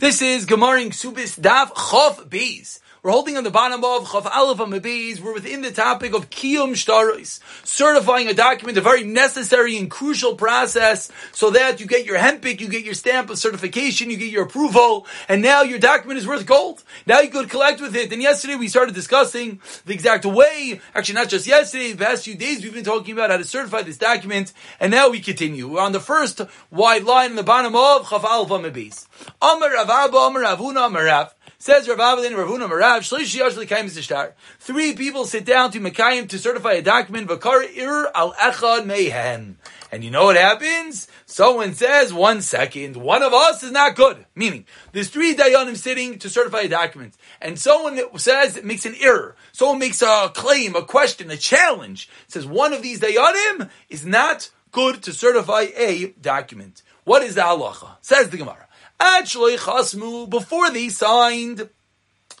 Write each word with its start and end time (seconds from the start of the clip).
This 0.00 0.22
is 0.22 0.46
Gemaring 0.46 0.90
Subis 0.90 1.40
Daf 1.40 1.72
Chof 1.72 2.30
Bees. 2.30 2.78
We're 3.02 3.10
holding 3.10 3.36
on 3.36 3.42
the 3.42 3.50
bottom 3.50 3.82
of 3.82 4.06
Chav 4.06 4.26
Aleph 4.26 4.80
Bees. 4.80 5.20
We're 5.20 5.34
within 5.34 5.60
the 5.60 5.72
topic 5.72 6.14
of 6.14 6.30
Kiyum 6.30 6.74
Shtaros, 6.74 7.40
certifying 7.66 8.28
a 8.28 8.32
document, 8.32 8.78
a 8.78 8.80
very 8.80 9.02
necessary 9.02 9.76
and 9.76 9.90
crucial 9.90 10.36
process, 10.36 11.10
so 11.32 11.50
that 11.50 11.80
you 11.80 11.86
get 11.86 12.06
your 12.06 12.16
hempik, 12.16 12.60
you 12.60 12.68
get 12.68 12.84
your 12.84 12.94
stamp 12.94 13.28
of 13.28 13.38
certification, 13.38 14.08
you 14.08 14.16
get 14.16 14.30
your 14.30 14.44
approval, 14.44 15.04
and 15.28 15.42
now 15.42 15.62
your 15.62 15.80
document 15.80 16.18
is 16.18 16.28
worth 16.28 16.46
gold. 16.46 16.84
Now 17.04 17.18
you 17.18 17.30
could 17.30 17.50
collect 17.50 17.80
with 17.80 17.96
it. 17.96 18.12
And 18.12 18.22
yesterday 18.22 18.54
we 18.54 18.68
started 18.68 18.94
discussing 18.94 19.60
the 19.84 19.94
exact 19.94 20.24
way, 20.24 20.80
actually 20.94 21.16
not 21.16 21.28
just 21.28 21.44
yesterday, 21.44 21.90
the 21.90 22.04
past 22.04 22.24
few 22.24 22.36
days 22.36 22.62
we've 22.62 22.72
been 22.72 22.84
talking 22.84 23.14
about 23.14 23.30
how 23.30 23.36
to 23.36 23.42
certify 23.42 23.82
this 23.82 23.98
document, 23.98 24.52
and 24.78 24.92
now 24.92 25.08
we 25.08 25.18
continue. 25.18 25.66
We're 25.66 25.80
on 25.80 25.90
the 25.90 25.98
first 25.98 26.40
wide 26.70 27.02
line 27.02 27.30
in 27.30 27.36
the 27.36 27.42
bottom 27.42 27.74
of 27.74 28.06
Chav 28.06 28.22
Aleph 28.22 28.72
Bees. 28.72 29.07
Amar 29.40 29.72
Rav 29.72 29.90
Abba, 29.90 30.16
Amar 30.16 30.42
Ravuna, 30.42 30.86
Amar 30.86 31.04
Rav. 31.04 31.34
Says 31.60 31.88
Rav 31.88 31.98
Ravuna 31.98 32.68
Marav, 32.70 32.98
Shlishi 33.00 33.40
Yosh 33.40 33.56
L'Kayim 33.56 34.32
Three 34.60 34.94
people 34.94 35.24
sit 35.24 35.44
down 35.44 35.72
to 35.72 35.80
Mekayim 35.80 36.28
to 36.28 36.38
certify 36.38 36.74
a 36.74 36.82
document, 36.82 37.28
Vakar 37.28 37.64
Ir 37.76 38.08
Al 38.14 38.32
Echad 38.34 38.86
Mehen. 38.86 39.56
And 39.90 40.04
you 40.04 40.12
know 40.12 40.26
what 40.26 40.36
happens? 40.36 41.08
Someone 41.26 41.74
says, 41.74 42.12
one 42.12 42.42
second, 42.42 42.96
one 42.96 43.24
of 43.24 43.34
us 43.34 43.64
is 43.64 43.72
not 43.72 43.96
good. 43.96 44.24
Meaning, 44.36 44.66
there's 44.92 45.10
three 45.10 45.34
Dayanim 45.34 45.76
sitting 45.76 46.20
to 46.20 46.30
certify 46.30 46.60
a 46.60 46.68
document. 46.68 47.14
And 47.40 47.58
someone 47.58 47.98
says, 48.18 48.62
makes 48.62 48.86
an 48.86 48.94
error. 49.00 49.34
Someone 49.50 49.80
makes 49.80 50.00
a 50.00 50.30
claim, 50.32 50.76
a 50.76 50.82
question, 50.82 51.28
a 51.32 51.36
challenge. 51.36 52.08
Says 52.28 52.46
one 52.46 52.72
of 52.72 52.82
these 52.82 53.00
Dayanim 53.00 53.68
is 53.88 54.06
not 54.06 54.50
good 54.70 55.02
to 55.02 55.12
certify 55.12 55.66
a 55.76 56.14
document. 56.20 56.82
What 57.02 57.24
is 57.24 57.34
the 57.34 57.40
halacha? 57.40 57.96
Says 58.00 58.30
the 58.30 58.36
Gemara. 58.36 58.67
Actually, 59.00 59.56
chasmu, 59.56 60.28
before 60.28 60.70
they 60.70 60.88
signed, 60.88 61.68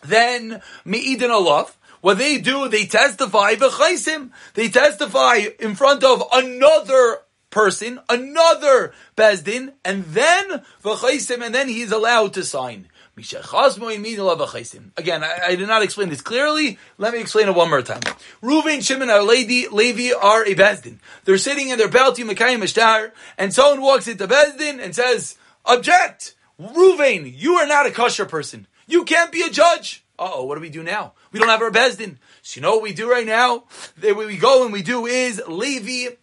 then 0.02 0.60
me'idin 0.84 1.30
alav, 1.30 1.72
what 2.00 2.18
they 2.18 2.38
do, 2.38 2.68
they 2.68 2.86
testify 2.86 3.54
v'chaisim. 3.54 4.30
They 4.54 4.68
testify 4.68 5.46
in 5.58 5.74
front 5.74 6.04
of 6.04 6.22
another 6.32 7.18
person, 7.50 8.00
another 8.08 8.92
bezdin, 9.16 9.72
and 9.84 10.04
then 10.04 10.62
v'chaisim, 10.82 11.44
and 11.44 11.54
then 11.54 11.68
he's 11.68 11.92
allowed 11.92 12.34
to 12.34 12.44
sign. 12.44 12.88
Again, 13.16 15.24
I, 15.24 15.38
I, 15.46 15.56
did 15.56 15.66
not 15.66 15.82
explain 15.82 16.08
this 16.08 16.20
clearly. 16.20 16.78
Let 16.98 17.12
me 17.12 17.20
explain 17.20 17.48
it 17.48 17.54
one 17.56 17.68
more 17.68 17.82
time. 17.82 18.02
Reuven, 18.40 18.86
Shimon, 18.86 19.10
our 19.10 19.24
lady, 19.24 19.66
Levi 19.66 20.14
are 20.14 20.44
a 20.44 20.54
bezdin. 20.54 20.98
They're 21.24 21.36
sitting 21.36 21.70
in 21.70 21.78
their 21.78 21.88
belti 21.88 22.24
mekayim 22.24 23.12
and 23.36 23.52
someone 23.52 23.80
walks 23.80 24.06
into 24.06 24.28
bezdin 24.28 24.80
and 24.80 24.94
says, 24.94 25.34
"Object." 25.66 26.36
Ruvain, 26.60 27.32
you 27.36 27.54
are 27.54 27.66
not 27.66 27.86
a 27.86 27.90
kosher 27.90 28.26
person. 28.26 28.66
You 28.86 29.04
can't 29.04 29.30
be 29.30 29.42
a 29.42 29.50
judge. 29.50 30.04
Uh 30.18 30.30
oh, 30.34 30.44
what 30.44 30.56
do 30.56 30.60
we 30.60 30.70
do 30.70 30.82
now? 30.82 31.12
We 31.30 31.38
don't 31.38 31.48
have 31.48 31.62
our 31.62 31.70
Bezdin. 31.70 32.16
So 32.42 32.58
you 32.58 32.62
know 32.62 32.72
what 32.72 32.82
we 32.82 32.92
do 32.92 33.08
right 33.08 33.26
now? 33.26 33.64
The 33.96 34.12
way 34.12 34.26
we 34.26 34.36
go 34.36 34.64
and 34.64 34.72
we 34.72 34.82
do 34.82 35.06
is 35.06 35.40
Levi 35.46 36.16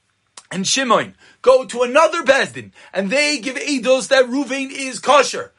and 0.52 0.68
Shimon 0.68 1.16
go 1.42 1.64
to 1.66 1.84
another 1.84 2.22
Bezdin 2.24 2.72
and 2.94 3.10
they 3.10 3.40
give 3.40 3.56
Eidos 3.56 4.10
that 4.10 4.26
Ruvain 4.26 4.70
is 4.72 5.00
kosher. 5.00 5.54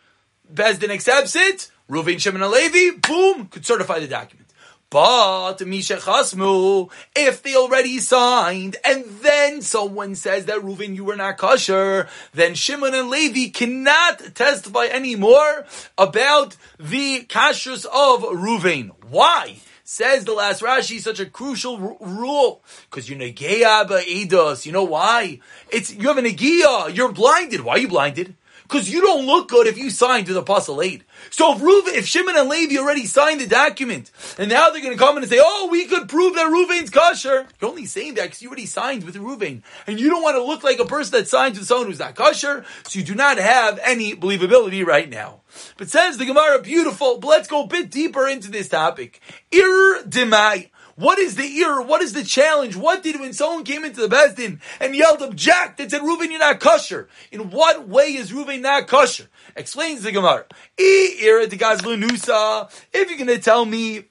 Bezdin 0.52 0.90
accepts 0.90 1.34
it. 1.34 1.70
Ruvain, 1.88 2.20
Shimon, 2.20 2.42
and 2.42 2.50
Levi, 2.50 2.98
boom, 2.98 3.46
could 3.46 3.64
certify 3.64 4.00
the 4.00 4.08
document. 4.08 4.45
But 4.88 5.66
Misha 5.66 5.96
Chasmu, 5.96 6.90
if 7.16 7.42
they 7.42 7.56
already 7.56 7.98
signed, 7.98 8.76
and 8.84 9.04
then 9.20 9.60
someone 9.60 10.14
says 10.14 10.44
that 10.46 10.60
Reuven, 10.60 10.94
you 10.94 11.04
were 11.04 11.16
not 11.16 11.38
kosher, 11.38 12.08
then 12.32 12.54
Shimon 12.54 12.94
and 12.94 13.10
Levi 13.10 13.50
cannot 13.50 14.36
testify 14.36 14.86
anymore 14.86 15.66
about 15.98 16.56
the 16.78 17.24
kashrus 17.28 17.84
of 17.86 18.22
Reuven. 18.22 18.92
Why? 19.10 19.56
Says 19.82 20.24
the 20.24 20.32
last 20.32 20.62
Rashi, 20.62 21.00
such 21.00 21.20
a 21.20 21.26
crucial 21.26 21.76
r- 21.76 21.96
rule. 22.00 22.62
Because 22.88 23.08
you're 23.08 23.18
negeya 23.18 23.88
ba'edos. 23.88 24.66
You 24.66 24.72
know 24.72 24.84
why? 24.84 25.40
It's, 25.70 25.92
you 25.92 26.08
have 26.08 26.18
a 26.18 26.22
negeya. 26.22 26.94
You're 26.94 27.12
blinded. 27.12 27.60
Why 27.60 27.74
are 27.74 27.78
you 27.78 27.88
blinded? 27.88 28.34
Because 28.68 28.90
you 28.90 29.00
don't 29.00 29.26
look 29.26 29.48
good 29.48 29.68
if 29.68 29.78
you 29.78 29.90
signed 29.90 30.26
to 30.26 30.32
the 30.32 30.40
apostle 30.40 30.82
aid. 30.82 31.04
So 31.30 31.54
if 31.54 31.60
Reuven, 31.60 31.94
if 31.94 32.06
Shimon 32.06 32.36
and 32.36 32.48
Levi 32.48 32.76
already 32.78 33.06
signed 33.06 33.40
the 33.40 33.46
document, 33.46 34.10
and 34.38 34.50
now 34.50 34.70
they're 34.70 34.82
going 34.82 34.96
to 34.96 34.98
come 34.98 35.16
in 35.16 35.22
and 35.22 35.30
say, 35.30 35.38
"Oh, 35.40 35.68
we 35.70 35.86
could 35.86 36.08
prove 36.08 36.34
that 36.34 36.50
Reuven's 36.50 36.90
kosher," 36.90 37.46
you're 37.60 37.70
only 37.70 37.86
saying 37.86 38.14
that 38.14 38.24
because 38.24 38.42
you 38.42 38.48
already 38.48 38.66
signed 38.66 39.04
with 39.04 39.14
Reuven, 39.14 39.62
and 39.86 40.00
you 40.00 40.10
don't 40.10 40.22
want 40.22 40.36
to 40.36 40.42
look 40.42 40.64
like 40.64 40.80
a 40.80 40.84
person 40.84 41.12
that 41.12 41.28
signed 41.28 41.56
with 41.56 41.66
someone 41.66 41.86
who's 41.86 42.00
not 42.00 42.16
kosher, 42.16 42.64
so 42.88 42.98
you 42.98 43.04
do 43.04 43.14
not 43.14 43.38
have 43.38 43.78
any 43.84 44.14
believability 44.16 44.84
right 44.84 45.08
now. 45.08 45.42
But 45.76 45.88
says 45.88 46.18
the 46.18 46.26
Gemara, 46.26 46.60
beautiful. 46.60 47.18
But 47.18 47.28
let's 47.28 47.48
go 47.48 47.64
a 47.64 47.66
bit 47.66 47.90
deeper 47.90 48.26
into 48.26 48.50
this 48.50 48.68
topic. 48.68 49.20
Ir 49.52 50.02
demai. 50.02 50.70
What 50.96 51.18
is 51.18 51.36
the 51.36 51.62
error? 51.62 51.82
What 51.82 52.00
is 52.00 52.14
the 52.14 52.24
challenge? 52.24 52.74
What 52.74 53.02
did 53.02 53.20
when 53.20 53.34
someone 53.34 53.64
came 53.64 53.84
into 53.84 54.00
the 54.00 54.08
Bezdin 54.08 54.60
and 54.80 54.96
yelled 54.96 55.20
object 55.20 55.78
and 55.78 55.90
said, 55.90 56.00
Reuven, 56.00 56.30
you're 56.30 56.38
not 56.38 56.58
kosher? 56.58 57.08
In 57.30 57.50
what 57.50 57.86
way 57.86 58.14
is 58.14 58.32
Reuven 58.32 58.62
not 58.62 58.88
kosher? 58.88 59.28
Explains 59.54 60.02
the 60.02 60.12
Gemara. 60.12 60.46
E 60.78 61.18
era 61.20 61.46
de 61.46 61.56
Gazlanusa. 61.58 62.70
If 62.94 63.10
you're 63.10 63.18
going 63.18 63.28
to 63.28 63.38
tell 63.38 63.66
me 63.66 64.04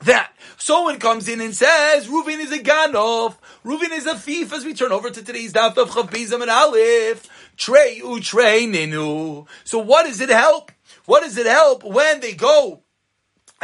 that 0.00 0.32
someone 0.56 0.98
comes 0.98 1.28
in 1.28 1.42
and 1.42 1.54
says 1.54 2.08
Reuven 2.08 2.40
is 2.40 2.52
a 2.52 2.58
ganof, 2.58 3.36
Reuven 3.62 3.92
is 3.92 4.06
a 4.06 4.18
thief. 4.18 4.50
As 4.54 4.64
we 4.64 4.72
turn 4.72 4.92
over 4.92 5.10
to 5.10 5.22
today's 5.22 5.52
daf 5.52 5.76
of 5.76 5.90
Chavbizam 5.90 6.40
and 6.40 6.50
Aleph, 6.50 7.28
Trey 7.58 7.96
u 7.98 8.18
Trey 8.20 8.66
ninu. 8.66 9.46
So 9.64 9.78
what 9.78 10.06
does 10.06 10.22
it 10.22 10.30
help? 10.30 10.72
What 11.04 11.22
does 11.22 11.36
it 11.36 11.46
help 11.46 11.84
when 11.84 12.20
they 12.20 12.32
go 12.32 12.83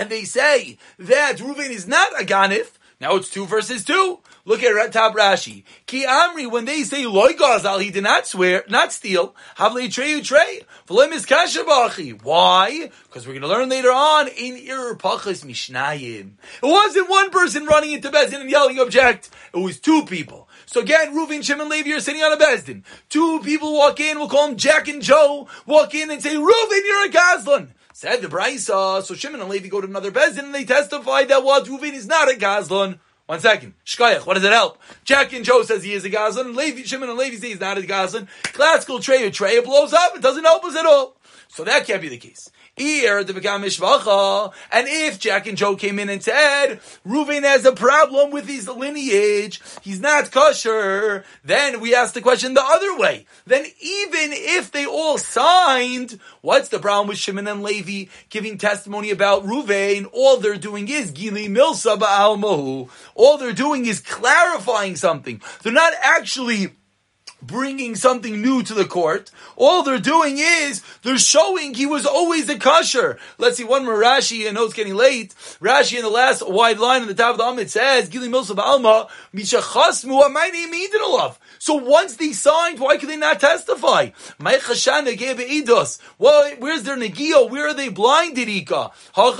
and 0.00 0.08
they 0.08 0.24
say 0.24 0.78
that 0.98 1.36
Reuven 1.36 1.68
is 1.68 1.86
not 1.86 2.18
a 2.18 2.24
ganif, 2.24 2.70
now 3.02 3.16
it's 3.16 3.28
two 3.28 3.44
verses 3.44 3.84
two. 3.84 4.20
Look 4.46 4.62
at 4.62 4.92
top 4.92 5.14
Rashi. 5.14 5.64
Ki 5.84 6.06
Amri, 6.06 6.50
when 6.50 6.64
they 6.64 6.82
say 6.84 7.06
loy 7.06 7.32
gazal, 7.32 7.82
he 7.82 7.90
did 7.90 8.04
not 8.04 8.26
swear, 8.26 8.64
not 8.68 8.94
steal. 8.94 9.34
Havle 9.56 9.88
treyu 9.88 10.24
trey. 10.24 10.62
V'loim 10.88 11.12
is 11.12 11.26
kashabachi. 11.26 12.22
Why? 12.22 12.90
Because 13.04 13.26
we're 13.26 13.34
going 13.34 13.42
to 13.42 13.48
learn 13.48 13.68
later 13.68 13.90
on 13.90 14.28
in 14.28 14.56
ir 14.56 14.94
pachas 14.96 15.44
mishnayim. 15.44 16.32
It 16.62 16.66
wasn't 16.66 17.10
one 17.10 17.30
person 17.30 17.66
running 17.66 17.92
into 17.92 18.10
Bezdin 18.10 18.40
and 18.40 18.50
yelling 18.50 18.78
object. 18.78 19.28
It 19.54 19.58
was 19.58 19.78
two 19.78 20.06
people. 20.06 20.48
So 20.64 20.80
again, 20.80 21.14
Reuven, 21.14 21.44
Shimon, 21.44 21.68
Levi 21.68 21.92
are 21.92 22.00
sitting 22.00 22.22
on 22.22 22.32
a 22.32 22.36
Bezdin. 22.42 22.84
Two 23.10 23.40
people 23.40 23.74
walk 23.74 24.00
in, 24.00 24.18
we'll 24.18 24.28
call 24.28 24.48
them 24.48 24.56
Jack 24.56 24.88
and 24.88 25.02
Joe, 25.02 25.46
walk 25.66 25.94
in 25.94 26.10
and 26.10 26.22
say, 26.22 26.34
Reuven, 26.34 26.80
you're 26.86 27.06
a 27.06 27.10
Gazlan. 27.10 27.68
Said 28.00 28.22
the 28.22 28.28
Brisa, 28.28 29.02
so 29.02 29.14
Shimon 29.14 29.42
and 29.42 29.50
Levi 29.50 29.68
go 29.68 29.82
to 29.82 29.86
another 29.86 30.10
Bezdin 30.10 30.44
and 30.44 30.54
they 30.54 30.64
testify 30.64 31.24
that 31.24 31.44
what 31.44 31.66
Reuven 31.66 31.92
is 31.92 32.06
not 32.06 32.32
a 32.32 32.34
Gazlan. 32.34 32.98
One 33.26 33.40
second. 33.40 33.74
Shkayach, 33.84 34.24
what 34.24 34.36
does 34.36 34.44
it 34.44 34.52
help? 34.52 34.78
Jack 35.04 35.34
and 35.34 35.44
Joe 35.44 35.62
says 35.64 35.82
he 35.82 35.92
is 35.92 36.06
a 36.06 36.08
Gazlan. 36.08 36.56
Levi, 36.56 36.84
Shimon 36.84 37.10
and 37.10 37.18
Levi 37.18 37.36
say 37.36 37.48
he's 37.48 37.60
not 37.60 37.76
a 37.76 37.82
Gazlan. 37.82 38.26
Classical 38.42 39.00
tray 39.00 39.26
or 39.26 39.30
tray, 39.30 39.56
it 39.56 39.66
blows 39.66 39.92
up. 39.92 40.16
It 40.16 40.22
doesn't 40.22 40.44
help 40.44 40.64
us 40.64 40.76
at 40.76 40.86
all. 40.86 41.18
So 41.48 41.62
that 41.64 41.86
can't 41.86 42.00
be 42.00 42.08
the 42.08 42.16
case. 42.16 42.50
And 44.72 44.88
if 44.88 45.18
Jack 45.18 45.46
and 45.46 45.58
Joe 45.58 45.76
came 45.76 45.98
in 45.98 46.08
and 46.08 46.22
said, 46.22 46.80
Reuven 47.06 47.42
has 47.42 47.64
a 47.64 47.72
problem 47.72 48.30
with 48.30 48.48
his 48.48 48.68
lineage, 48.68 49.60
he's 49.82 50.00
not 50.00 50.30
kosher, 50.30 51.24
then 51.44 51.80
we 51.80 51.94
ask 51.94 52.14
the 52.14 52.20
question 52.20 52.54
the 52.54 52.64
other 52.64 52.96
way. 52.96 53.26
Then 53.46 53.64
even 53.64 54.32
if 54.32 54.72
they 54.72 54.86
all 54.86 55.18
signed, 55.18 56.18
what's 56.41 56.68
the 56.68 56.78
problem 56.78 57.08
with 57.08 57.18
Shimon 57.18 57.46
and 57.46 57.62
Levi 57.62 58.10
giving 58.30 58.56
testimony 58.58 59.10
about 59.10 59.44
Reuven? 59.44 60.08
All 60.12 60.38
they're 60.38 60.56
doing 60.56 60.88
is 60.88 61.10
Gili 61.10 61.48
Milsa 61.48 61.98
Ba'al 61.98 62.88
All 63.14 63.38
they're 63.38 63.52
doing 63.52 63.86
is 63.86 64.00
clarifying 64.00 64.97
something. 64.97 65.42
They're 65.62 65.72
not 65.72 65.92
actually 66.00 66.74
bringing 67.42 67.95
something 67.95 68.41
new 68.41 68.63
to 68.63 68.75
the 68.75 68.84
court. 68.84 69.31
All 69.57 69.83
they're 69.83 69.98
doing 69.98 70.39
is 70.39 70.83
they're 71.03 71.19
showing 71.19 71.75
he 71.75 71.87
was 71.87 72.07
always 72.07 72.48
a 72.48 72.59
kosher. 72.59 73.19
Let's 73.39 73.57
see 73.57 73.65
one 73.65 73.84
more 73.84 74.01
Rashi. 74.01 74.48
I 74.48 74.53
know 74.53 74.65
it's 74.65 74.75
getting 74.75 74.95
late. 74.95 75.34
Rashi 75.60 75.97
in 75.97 76.03
the 76.03 76.10
last 76.10 76.47
wide 76.48 76.78
line 76.78 77.03
on 77.03 77.09
the 77.09 77.15
top 77.15 77.33
of 77.33 77.39
the 77.39 77.45
Amid 77.45 77.71
says, 77.71 78.09
Gili 78.09 78.28
Milsa 78.28 78.57
Alma, 78.59 79.09
Mishachasmu 79.34 80.22
Amayni 80.22 80.66
Midinolov. 80.66 81.37
So 81.62 81.74
once 81.74 82.16
they 82.16 82.33
signed, 82.33 82.80
why 82.80 82.97
could 82.97 83.10
they 83.10 83.18
not 83.18 83.39
testify? 83.39 84.12
Where's 84.39 84.80
their 84.86 85.04
negio? 86.97 87.51
Where 87.51 87.68
are 87.68 87.74
they 87.74 87.91
blinded? 87.91 88.48
Ika 88.48 88.91
You 89.15 89.34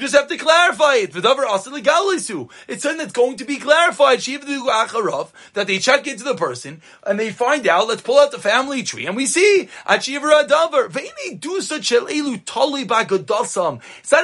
just 0.00 0.14
have 0.14 0.28
to 0.28 0.38
clarify 0.38 0.94
it. 0.94 1.14
It's 1.14 2.82
something 2.82 2.96
that's 2.96 3.12
going 3.12 3.36
to 3.36 3.44
be 3.44 3.58
clarified. 3.58 4.20
That 4.20 5.66
they 5.66 5.78
check 5.78 6.06
into 6.06 6.24
the 6.24 6.34
person 6.34 6.80
and 7.06 7.20
they 7.20 7.32
find 7.32 7.68
out, 7.68 7.88
let's 7.88 8.00
pull 8.00 8.18
out 8.18 8.30
the 8.30 8.38
family 8.38 8.82
tree 8.82 9.04
and 9.04 9.14
we 9.14 9.26
see. 9.26 9.68
It's 9.90 10.08
not 10.08 10.22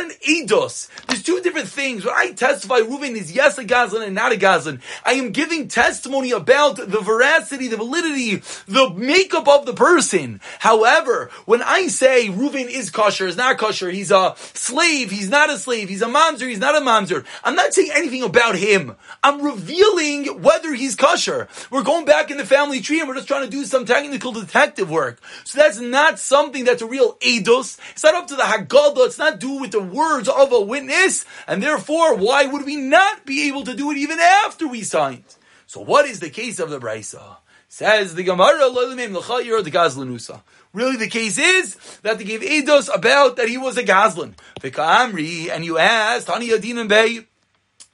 an 0.01 0.11
Eidos. 0.27 0.89
There's 1.09 1.23
two 1.23 1.43
different 1.43 1.69
things. 1.69 2.07
When 2.07 2.15
I 2.15 2.33
testify, 2.33 2.77
Reuven 2.77 3.17
is 3.17 3.33
yes 3.33 3.59
a 3.59 3.67
Gazlan 3.67 4.07
and 4.07 4.15
not 4.15 4.33
a 4.33 4.37
Gazlan. 4.37 4.81
I 5.05 5.13
am 5.13 5.33
giving 5.33 5.69
testimony 5.69 6.06
about 6.07 6.77
the 6.77 7.01
veracity, 7.01 7.69
the 7.69 7.77
validity, 7.77 8.43
the 8.67 8.91
makeup 8.91 9.49
of 9.49 9.67
the 9.67 9.75
person. 9.75 10.41
However, 10.61 11.31
when 11.45 11.63
I 11.63 11.89
say 11.89 12.29
Reuven 12.29 12.69
is 12.69 12.91
kosher, 12.91 13.27
is 13.27 13.37
not 13.37 13.59
kosher, 13.59 13.91
he's 13.91 14.11
a 14.11 14.35
slave, 14.37 15.11
he's 15.11 15.29
not 15.29 15.51
a 15.51 15.59
slave, 15.59 15.89
he's 15.89 16.03
a 16.03 16.07
mamzer, 16.07 16.49
he's 16.49 16.59
not 16.59 16.77
a 16.77 16.81
mamzer, 16.81 17.25
I'm 17.45 17.55
not 17.55 17.75
saying 17.75 17.91
anything 17.95 18.23
about 18.23 18.57
him. 18.57 18.97
I'm 19.23 19.43
revealing 19.43 20.43
whether 20.43 20.75
he's 20.75 20.97
kosher. 20.97 21.49
We're 21.71 21.83
going 21.83 22.05
back 22.05 22.31
in 22.31 22.37
the 22.37 22.47
family 22.47 22.81
tree 22.81 23.01
and 23.01 23.09
we're 23.09 23.17
just 23.17 23.29
trying 23.29 23.45
to 23.45 23.51
do 23.51 23.65
some 23.65 23.85
technical 23.85 24.33
detective 24.33 24.91
work. 24.91 25.21
So 25.45 25.61
that's 25.61 25.79
not 25.79 26.19
something 26.19 26.65
that's 26.65 26.83
a 26.83 26.87
real 26.87 27.15
edos. 27.15 27.79
It's 27.93 28.05
not 28.05 28.15
up 28.15 28.27
to 28.29 28.37
the 28.37 28.43
Haggadah. 28.43 29.07
It's 29.07 29.19
not 29.19 29.39
due 29.39 29.61
with 29.61 29.73
the 29.73 29.83
words 29.83 30.29
of 30.29 30.53
a 30.53 30.61
witness. 30.61 31.25
And 31.47 31.63
therefore, 31.63 32.17
why 32.17 32.47
would 32.47 32.65
we 32.65 32.77
not 32.77 33.25
be 33.27 33.49
able 33.49 33.65
to 33.65 33.75
do 33.75 33.91
it 33.91 33.99
even 33.99 34.19
after 34.19 34.67
we 34.67 34.83
signed? 34.83 35.36
So 35.67 35.81
what 35.81 36.07
is 36.07 36.21
the 36.21 36.31
case 36.31 36.59
of 36.59 36.71
the 36.71 36.79
Brisa? 36.79 37.37
Says 37.69 38.15
the 38.15 38.23
Gemara, 38.23 38.71
the 38.71 40.41
Really, 40.73 40.97
the 40.97 41.09
case 41.09 41.39
is 41.39 41.75
that 42.03 42.19
they 42.19 42.25
gave 42.25 42.41
Eidos 42.41 42.95
about 42.95 43.37
that 43.37 43.49
he 43.49 43.59
was 43.59 43.77
a 43.77 43.83
Gazlan. 43.83 44.35
And 44.63 45.65
you 45.65 45.79
asked, 45.79 46.29
Hani 46.29 46.55
Adin 46.55 46.79
and 46.79 46.89
Bay, 46.89 47.27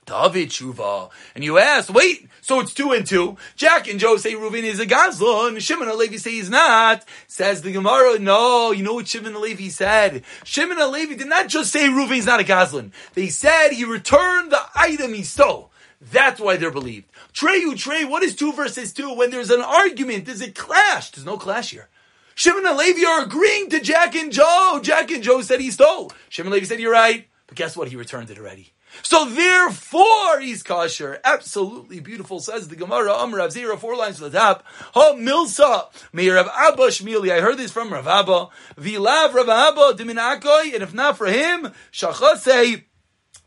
David 0.05 0.51
Shuva. 0.51 1.11
And 1.35 1.43
you 1.43 1.59
ask, 1.59 1.93
wait, 1.93 2.29
so 2.43 2.61
it's 2.61 2.75
two 2.75 2.93
and 2.93 3.07
two. 3.07 3.37
Jack 3.57 3.89
and 3.89 3.99
Joe 4.01 4.17
say 4.17 4.35
Reuven 4.35 4.65
is 4.65 4.81
a 4.81 4.87
Gazlan. 4.87 5.61
Shimon 5.61 5.89
and 5.89 5.97
Levi 5.97 6.17
say 6.17 6.33
he's 6.33 6.51
not. 6.51 7.05
Says 7.29 7.63
the 7.63 7.73
Gemara, 7.73 8.19
no, 8.19 8.73
you 8.73 8.83
know 8.83 8.95
what 8.95 9.09
Shimon 9.09 9.33
and 9.33 9.43
Levi 9.43 9.69
said? 9.69 10.25
Shimon 10.45 10.81
and 10.81 10.93
Levi 10.93 11.15
did 11.15 11.29
not 11.29 11.49
just 11.49 11.73
say 11.73 11.89
Reuven 11.89 12.19
is 12.19 12.27
not 12.27 12.41
a 12.41 12.45
Gazlan. 12.45 12.91
They 13.15 13.29
said 13.29 13.71
he 13.71 13.85
returned 13.85 14.53
the 14.53 14.61
item 14.75 15.15
he 15.15 15.23
stole. 15.23 15.71
That's 16.11 16.41
why 16.41 16.57
they're 16.57 16.73
believed. 16.73 17.07
Trey, 17.33 17.59
you 17.59 17.77
Trey, 17.77 18.05
what 18.05 18.25
is 18.25 18.35
two 18.35 18.53
versus 18.53 18.93
two? 18.93 19.15
When 19.15 19.31
there's 19.31 19.51
an 19.51 19.61
argument, 19.61 20.27
there's 20.27 20.43
a 20.43 20.51
clash. 20.51 21.13
There's 21.13 21.25
no 21.25 21.39
clash 21.39 21.71
here. 21.71 21.89
Shimon 22.35 22.67
and 22.67 22.77
Levi 22.77 23.07
are 23.07 23.23
agreeing 23.23 23.71
to 23.71 23.81
Jack 23.81 24.17
and 24.17 24.33
Joe. 24.33 24.81
Jack 24.83 25.11
and 25.13 25.23
Joe 25.23 25.43
said 25.43 25.61
he 25.61 25.71
stole. 25.71 26.11
Shimon 26.29 26.49
and 26.49 26.55
Levi 26.55 26.67
said, 26.67 26.81
you're 26.81 26.93
right. 26.93 27.29
But 27.47 27.57
guess 27.57 27.77
what? 27.77 27.89
He 27.89 27.97
returned 27.97 28.31
it 28.31 28.39
already. 28.39 28.73
So 29.03 29.25
therefore, 29.25 30.41
he's 30.41 30.63
kosher. 30.63 31.21
Absolutely 31.25 32.01
beautiful, 32.01 32.41
says 32.41 32.69
the 32.69 32.77
Gemara. 32.77 33.13
Amr 33.13 33.39
Rav 33.39 33.51
Zira, 33.51 33.79
four 33.79 33.97
lines 33.97 34.17
to 34.17 34.29
the 34.29 34.39
top. 34.39 34.65
Ha 34.93 35.15
milsa, 35.15 35.87
may 36.13 36.29
Rav 36.29 36.49
Abba 36.49 36.89
Shmili. 36.89 37.31
I 37.31 37.41
heard 37.41 37.57
this 37.57 37.71
from 37.71 37.93
Rav 37.93 38.07
Abba. 38.07 38.49
Vilav 38.77 39.33
Rav 39.33 39.49
Abba 39.49 40.03
diminakoi, 40.03 40.75
and 40.75 40.83
if 40.83 40.93
not 40.93 41.17
for 41.17 41.27
him, 41.27 41.73
shachasei, 41.91 42.85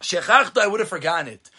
shechachta, 0.01 0.61
I 0.61 0.67
would 0.67 0.79
have 0.79 0.89
forgotten 0.89 1.27
it. 1.27 1.49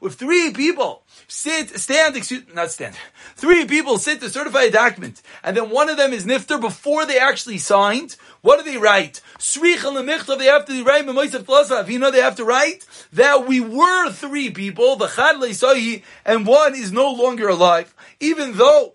With 0.00 0.14
three 0.14 0.52
people 0.52 1.02
sit, 1.28 1.78
stand, 1.78 2.16
excuse, 2.16 2.42
not 2.54 2.70
stand. 2.70 2.96
Three 3.36 3.64
people 3.66 3.98
sit 3.98 4.20
to 4.20 4.30
certify 4.30 4.62
a 4.62 4.70
document, 4.70 5.22
and 5.44 5.56
then 5.56 5.70
one 5.70 5.88
of 5.88 5.96
them 5.96 6.12
is 6.12 6.24
nifter 6.24 6.60
before 6.60 7.06
they 7.06 7.18
actually 7.18 7.58
signed. 7.58 8.16
What 8.40 8.58
do 8.58 8.70
they 8.70 8.78
write? 8.78 9.20
They 9.58 10.46
have 10.46 10.66
to 10.66 10.84
write. 10.84 11.06
They 11.06 12.20
have 12.20 12.36
to 12.36 12.44
write 12.44 12.86
that 13.12 13.46
we 13.46 13.60
were 13.60 14.10
three 14.10 14.50
people. 14.50 14.96
The 14.96 15.06
Chad 15.06 16.02
and 16.24 16.46
one 16.46 16.74
is 16.74 16.90
no 16.90 17.12
longer 17.12 17.48
alive, 17.48 17.94
even 18.20 18.56
though 18.56 18.94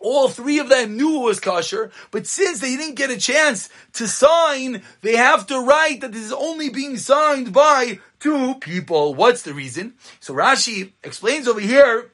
all 0.00 0.28
three 0.28 0.58
of 0.58 0.68
them 0.68 0.96
knew 0.96 1.16
it 1.16 1.24
was 1.24 1.40
kosher, 1.40 1.90
but 2.10 2.26
since 2.26 2.60
they 2.60 2.76
didn't 2.76 2.94
get 2.94 3.10
a 3.10 3.18
chance 3.18 3.68
to 3.94 4.06
sign, 4.06 4.82
they 5.00 5.16
have 5.16 5.46
to 5.48 5.60
write 5.60 6.00
that 6.00 6.12
this 6.12 6.24
is 6.24 6.32
only 6.32 6.68
being 6.68 6.96
signed 6.96 7.52
by 7.52 7.98
two 8.20 8.54
people. 8.56 9.14
What's 9.14 9.42
the 9.42 9.54
reason? 9.54 9.94
So 10.20 10.34
Rashi 10.34 10.92
explains 11.02 11.48
over 11.48 11.60
here, 11.60 12.10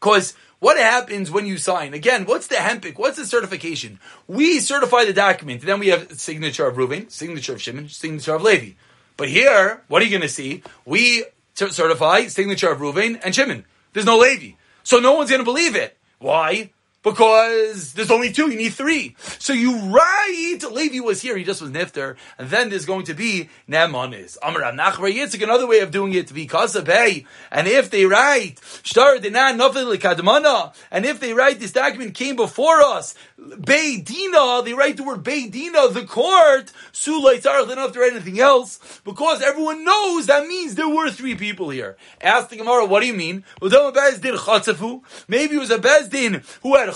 because 0.00 0.34
what 0.58 0.76
happens 0.76 1.30
when 1.30 1.46
you 1.46 1.56
sign? 1.56 1.94
Again, 1.94 2.24
what's 2.24 2.46
the 2.46 2.56
hempik? 2.56 2.98
What's 2.98 3.16
the 3.16 3.26
certification? 3.26 4.00
We 4.26 4.60
certify 4.60 5.04
the 5.04 5.12
document, 5.12 5.62
then 5.62 5.80
we 5.80 5.88
have 5.88 6.12
signature 6.12 6.66
of 6.66 6.76
Reuven, 6.76 7.10
signature 7.10 7.54
of 7.54 7.62
Shimon, 7.62 7.88
signature 7.88 8.34
of 8.34 8.42
Levi. 8.42 8.72
But 9.16 9.28
here, 9.28 9.82
what 9.88 10.02
are 10.02 10.04
you 10.04 10.10
going 10.10 10.22
to 10.22 10.28
see? 10.28 10.62
We 10.84 11.24
certify 11.54 12.26
signature 12.26 12.70
of 12.72 12.78
Reuven 12.78 13.20
and 13.22 13.34
Shimon. 13.34 13.64
There's 13.92 14.06
no 14.06 14.18
Levi. 14.18 14.56
So 14.82 14.98
no 14.98 15.12
one's 15.12 15.30
going 15.30 15.40
to 15.40 15.44
believe 15.44 15.76
it. 15.76 15.96
Why? 16.22 16.70
Because 17.02 17.94
there's 17.94 18.10
only 18.10 18.32
two, 18.32 18.50
you 18.50 18.56
need 18.56 18.74
three. 18.74 19.16
So 19.38 19.52
you 19.52 19.76
write, 19.76 20.60
Levi 20.70 21.00
was 21.00 21.20
here, 21.20 21.36
he 21.36 21.44
just 21.44 21.60
was 21.60 21.70
nifter, 21.70 22.16
and 22.38 22.48
then 22.48 22.70
there's 22.70 22.86
going 22.86 23.06
to 23.06 23.14
be 23.14 23.48
Nemanis. 23.68 24.38
Amar 24.42 24.62
Nachbar 24.72 25.12
Yitzchak, 25.12 25.42
another 25.42 25.66
way 25.66 25.80
of 25.80 25.90
doing 25.90 26.12
it 26.14 26.32
because 26.32 26.76
of 26.76 26.84
Kasabay. 26.84 27.26
And 27.50 27.66
if 27.66 27.90
they 27.90 28.06
write, 28.06 28.60
Shtar 28.82 29.16
Dinan 29.18 29.58
Kadmana, 29.58 30.74
and 30.90 31.04
if 31.04 31.20
they 31.20 31.32
write 31.32 31.58
this 31.60 31.72
document 31.72 32.14
came 32.14 32.36
before 32.36 32.80
us, 32.80 33.14
Beidina, 33.38 34.64
they 34.64 34.72
write 34.72 34.96
the 34.96 35.02
word 35.02 35.24
Beidina, 35.24 35.92
the 35.92 36.04
court, 36.06 36.72
Sulay 36.92 37.42
Tzarech, 37.42 37.66
they 37.66 37.74
don't 37.74 37.84
have 37.84 37.92
to 37.92 38.00
write 38.00 38.12
anything 38.12 38.38
else, 38.38 38.78
because 39.04 39.42
everyone 39.42 39.84
knows 39.84 40.26
that 40.26 40.46
means 40.46 40.76
there 40.76 40.88
were 40.88 41.10
three 41.10 41.34
people 41.34 41.70
here. 41.70 41.96
Ask 42.20 42.50
the 42.50 42.56
Gemara, 42.56 42.86
what 42.86 43.00
do 43.00 43.06
you 43.06 43.14
mean? 43.14 43.44
Maybe 43.60 45.56
it 45.56 45.58
was 45.58 45.70
a 45.70 45.78
Bezdin 45.78 46.44
who 46.62 46.76
had 46.76 46.91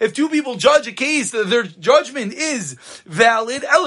If 0.00 0.14
two 0.14 0.28
people 0.28 0.54
judge 0.56 0.86
a 0.86 0.92
case, 0.92 1.30
their 1.30 1.62
judgment 1.62 2.32
is 2.32 2.74
valid. 3.06 3.62
They're 3.62 3.78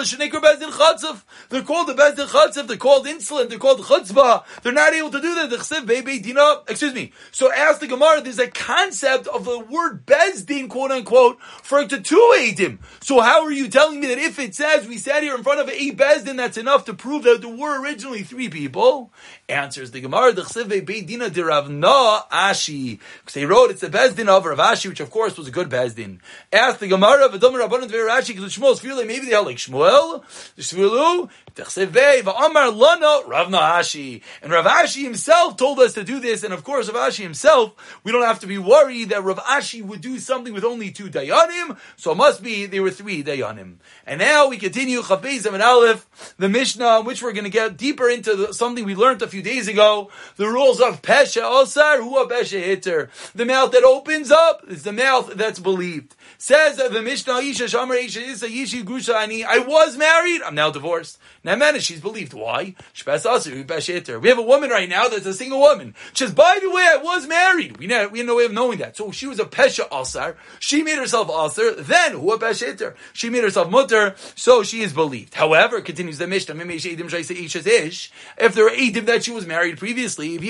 called 1.63 1.87
the 1.87 1.93
bezdin 1.93 2.27
chatzaf. 2.27 2.67
They're 2.67 2.77
called 2.77 3.07
insolent. 3.07 3.49
They're 3.49 3.59
called 3.59 3.81
chutzpah. 3.81 4.43
They're 4.63 4.71
not 4.71 4.93
able 4.93 5.11
to 5.11 5.21
do 5.21 5.35
that. 5.35 6.63
Excuse 6.67 6.93
me. 6.93 7.11
So 7.31 7.51
ask 7.51 7.79
the 7.79 7.87
Gemara. 7.87 8.21
There's 8.21 8.39
a 8.39 8.47
concept 8.47 9.27
of 9.27 9.45
the 9.45 9.59
word 9.59 10.05
bezdin, 10.05 10.69
quote 10.69 10.91
unquote, 10.91 11.41
for 11.41 11.85
to 11.85 11.99
two 12.01 12.33
edim. 12.37 12.79
So 13.01 13.21
how 13.21 13.43
are 13.43 13.51
you 13.51 13.67
telling 13.67 13.99
me 13.99 14.07
that 14.07 14.17
if 14.17 14.39
it 14.39 14.55
says 14.55 14.87
we 14.87 14.97
sat 14.97 15.23
here 15.23 15.35
in 15.35 15.43
front 15.43 15.59
of 15.59 15.69
a 15.69 15.91
bezdin, 15.91 16.37
that's 16.37 16.57
enough 16.57 16.85
to 16.85 16.93
prove 16.93 17.23
that 17.23 17.41
there 17.41 17.49
were 17.49 17.81
originally 17.81 18.23
three 18.23 18.49
people? 18.49 19.11
Answers 19.51 19.91
the 19.91 19.99
Gemara. 19.99 20.31
The 20.31 20.43
chsiv 20.43 20.69
bebe 20.69 21.01
Dina 21.01 21.29
de 21.29 21.43
Ravna 21.43 22.21
Ashi. 22.31 22.99
Because 23.19 23.33
they 23.33 23.45
wrote 23.45 23.69
it's 23.69 23.81
the 23.81 23.87
Bezdin 23.87 24.29
of 24.29 24.45
Rav 24.45 24.57
Ashi, 24.57 24.87
which 24.87 25.01
of 25.01 25.11
course 25.11 25.37
was 25.37 25.47
a 25.47 25.51
good 25.51 25.67
Bezdin. 25.69 26.19
Asked 26.53 26.79
the 26.79 26.87
Gemara 26.87 27.25
Adam 27.25 27.53
Rabbanon 27.53 27.89
de 27.89 27.97
Rashi, 27.97 28.29
because 28.29 28.55
Shmuel's 28.55 28.79
feeling 28.79 29.07
maybe 29.07 29.25
they 29.25 29.33
held 29.33 29.47
like 29.47 29.57
Shmuel, 29.57 30.23
the 30.55 30.61
Shmuelu, 30.61 31.29
Techsevei, 31.53 32.21
Va'amar 32.21 32.73
Lana, 32.73 33.27
Ravna 33.27 33.57
Ashi. 33.57 34.21
And 34.41 34.53
Rav 34.53 34.65
Ashi 34.65 35.03
himself 35.03 35.57
told 35.57 35.79
us 35.79 35.93
to 35.93 36.05
do 36.05 36.21
this, 36.21 36.43
and 36.43 36.53
of 36.53 36.63
course 36.63 36.89
Rav 36.89 37.11
Ashi 37.11 37.23
himself, 37.23 37.73
we 38.05 38.13
don't 38.13 38.23
have 38.23 38.39
to 38.39 38.47
be 38.47 38.57
worried 38.57 39.09
that 39.09 39.21
Rav 39.21 39.39
Ashi 39.39 39.83
would 39.83 39.99
do 39.99 40.17
something 40.17 40.53
with 40.53 40.63
only 40.63 40.91
two 40.91 41.09
Dayanim, 41.09 41.77
so 41.97 42.13
it 42.13 42.15
must 42.15 42.41
be 42.41 42.67
there 42.67 42.83
were 42.83 42.89
three 42.89 43.21
Dayanim. 43.21 43.75
And 44.05 44.19
now 44.19 44.47
we 44.47 44.57
continue 44.57 45.01
Chavbezim 45.01 45.53
and 45.53 45.61
Aleph, 45.61 46.35
the 46.37 46.47
Mishnah, 46.47 47.01
which 47.01 47.21
we're 47.21 47.33
going 47.33 47.43
to 47.43 47.49
get 47.49 47.75
deeper 47.75 48.09
into 48.09 48.35
the, 48.35 48.53
something 48.53 48.85
we 48.85 48.95
learned 48.95 49.21
a 49.21 49.27
few 49.27 49.40
days 49.41 49.67
ago, 49.67 50.09
the 50.37 50.47
rules 50.47 50.79
of 50.79 51.01
Pesha 51.01 51.41
Osar, 51.41 52.03
Hua 52.03 52.25
Pesha 52.25 52.61
Hitter. 52.61 53.09
The 53.35 53.45
mouth 53.45 53.71
that 53.71 53.83
opens 53.83 54.31
up 54.31 54.63
is 54.67 54.83
the 54.83 54.93
mouth 54.93 55.33
that's 55.35 55.59
believed. 55.59 56.15
Says 56.37 56.77
the 56.77 57.01
Mishnah 57.01 57.37
Isha 57.37 57.65
Shamar 57.65 58.03
Isha 58.03 58.21
Isa 58.21 58.47
Yishi 58.47 58.83
Grusha 58.83 59.15
Ani, 59.15 59.43
I 59.43 59.59
was 59.59 59.97
married, 59.97 60.41
I'm 60.41 60.55
now 60.55 60.71
divorced. 60.71 61.19
Now 61.43 61.55
man, 61.55 61.79
she's 61.79 62.01
believed. 62.01 62.33
Why? 62.33 62.75
We 63.05 64.29
have 64.29 64.37
a 64.37 64.41
woman 64.41 64.69
right 64.69 64.89
now 64.89 65.07
that's 65.07 65.25
a 65.25 65.33
single 65.33 65.59
woman. 65.59 65.95
She 66.13 66.25
says, 66.25 66.33
by 66.33 66.59
the 66.61 66.69
way, 66.69 66.87
I 66.91 66.97
was 66.97 67.27
married. 67.27 67.77
We, 67.77 67.87
had, 67.87 68.11
we 68.11 68.19
have 68.19 68.27
no 68.27 68.35
way 68.35 68.45
of 68.45 68.51
knowing 68.51 68.79
that. 68.79 68.97
So 68.97 69.11
she 69.11 69.27
was 69.27 69.39
a 69.39 69.45
Pesha 69.45 69.87
Asar. 69.91 70.35
She 70.59 70.83
made 70.83 70.97
herself 70.97 71.29
Asar. 71.29 71.71
Then, 71.71 72.13
Hua 72.13 72.37
Pesha 72.37 72.67
Hitter. 72.67 72.95
She 73.13 73.29
made 73.29 73.43
herself 73.43 73.69
Mutter. 73.69 74.15
So 74.35 74.63
she 74.63 74.81
is 74.81 74.93
believed. 74.93 75.33
However, 75.33 75.81
continues 75.81 76.17
the 76.17 76.27
Mishnah, 76.27 76.51
if 76.53 78.55
there 78.55 78.67
are 78.67 78.71
Edim 78.71 79.05
that 79.05 79.23
she 79.23 79.30
was 79.33 79.45
married 79.45 79.77
previously, 79.77 80.37
because 80.37 80.49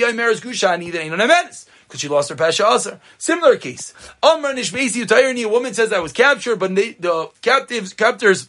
she 2.00 2.08
lost 2.08 2.30
her 2.30 2.36
pasha 2.36 2.66
asar. 2.66 3.00
Similar 3.18 3.56
case. 3.56 3.92
Amr 4.22 4.54
nishmesi 4.54 5.04
utayirni, 5.04 5.44
a 5.44 5.48
woman 5.48 5.74
says 5.74 5.92
I 5.92 5.98
was 5.98 6.12
captured, 6.12 6.56
but 6.56 6.74
they, 6.74 6.92
the 6.92 7.30
captives, 7.42 7.92
captors 7.92 8.48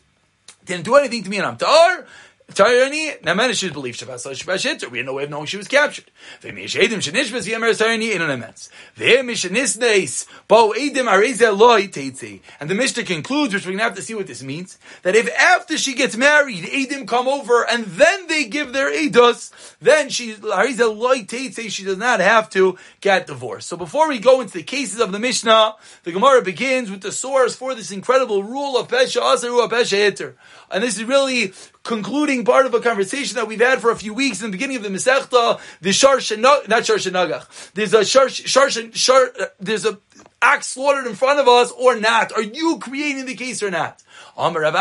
didn't 0.66 0.86
do 0.86 0.96
anything 0.96 1.24
to 1.24 1.30
me 1.30 1.38
and 1.38 1.46
I'm 1.46 1.58
tar. 1.58 2.06
Tyrani, 2.52 3.20
Namena 3.22 3.54
should 3.54 3.74
believe 3.74 3.96
Shabbat 3.96 4.18
Shitter. 4.18 4.92
We 4.92 5.00
had 5.00 5.08
no 5.08 5.14
way 5.14 5.24
of 5.24 5.30
knowing 5.30 5.46
she 5.46 5.58
was 5.58 5.68
captured. 5.68 6.12
V'mish 6.42 6.80
Edim 6.80 6.98
Shenishbas 6.98 7.50
Yemer 7.50 7.72
Tyrani 7.72 8.14
in 8.14 8.22
an 8.22 8.30
immense. 8.30 8.70
V'mish 8.98 9.50
Nisnes 9.50 10.28
Bo 10.48 10.74
Edim 10.74 11.06
Areze 11.06 11.58
Loi 11.58 11.88
Teitzi. 11.88 12.42
And 12.60 12.70
the 12.70 12.76
Mishnah 12.76 13.04
concludes, 13.04 13.54
which 13.54 13.66
we're 13.66 13.78
to 13.78 13.84
have 13.84 13.96
to 13.96 14.02
see 14.02 14.14
what 14.14 14.28
this 14.28 14.44
means, 14.44 14.78
that 15.04 15.16
if 15.16 15.34
after 15.36 15.78
she 15.78 15.96
gets 15.96 16.18
married, 16.18 16.66
Edim 16.66 17.08
come 17.08 17.28
over 17.28 17.66
and 17.68 17.86
then 17.86 18.28
they 18.28 18.44
give 18.46 18.74
their 18.74 18.92
Eidos, 18.92 19.52
then 19.80 20.10
she 20.10 20.34
Areze 20.34 20.80
Loi 20.80 21.20
Teitzi, 21.20 21.72
she 21.72 21.84
does 21.84 21.98
not 21.98 22.20
have 22.20 22.50
to 22.52 22.78
get 23.00 23.26
divorced. 23.26 23.70
So 23.70 23.78
before 23.78 24.10
we 24.10 24.20
go 24.20 24.42
into 24.42 24.54
the 24.54 24.64
cases 24.64 25.00
of 25.00 25.12
the 25.12 25.20
Mishnah, 25.20 25.76
the 26.04 26.12
Gemara 26.12 26.42
begins 26.42 26.92
with 26.92 27.02
the 27.02 27.12
source 27.12 27.56
for 27.56 27.74
this 27.74 27.90
incredible 27.92 28.44
rule 28.44 28.78
of 28.78 28.90
Pesha 28.90 29.22
Asaru 29.22 29.68
Pesha 29.70 29.98
Hitter. 29.98 30.36
And 30.70 30.84
this 30.84 30.98
is 30.98 31.06
really 31.06 31.54
concluding 31.84 32.46
part 32.46 32.66
of 32.66 32.74
a 32.74 32.80
conversation 32.80 33.36
that 33.36 33.48
we've 33.48 33.60
had 33.60 33.82
for 33.82 33.92
a 33.92 33.96
few 33.96 34.13
weeks 34.13 34.42
in 34.42 34.50
the 34.50 34.52
beginning 34.52 34.78
of 34.78 34.84
the 34.84 34.90
Masechta, 34.90 35.60
the 35.82 35.92
Shar 35.94 36.16
not 36.38 36.86
Shar 36.86 36.96
Shenagach. 36.96 37.74
There's 37.74 37.94
a 37.94 38.06
Shar, 38.06 38.30
Shar, 38.30 38.70
Shar, 38.70 39.32
uh, 39.40 39.46
there's 39.60 39.86
a 39.86 40.00
ox 40.44 40.68
slaughtered 40.68 41.08
in 41.08 41.16
front 41.16 41.40
of 41.40 41.48
us 41.48 41.72
or 41.72 41.96
not? 42.00 42.34
Are 42.34 42.42
you 42.42 42.78
creating 42.80 43.25
the 43.25 43.36
case 43.36 43.63
or 43.63 43.72
not? 43.72 44.04
Shenemar 44.36 44.72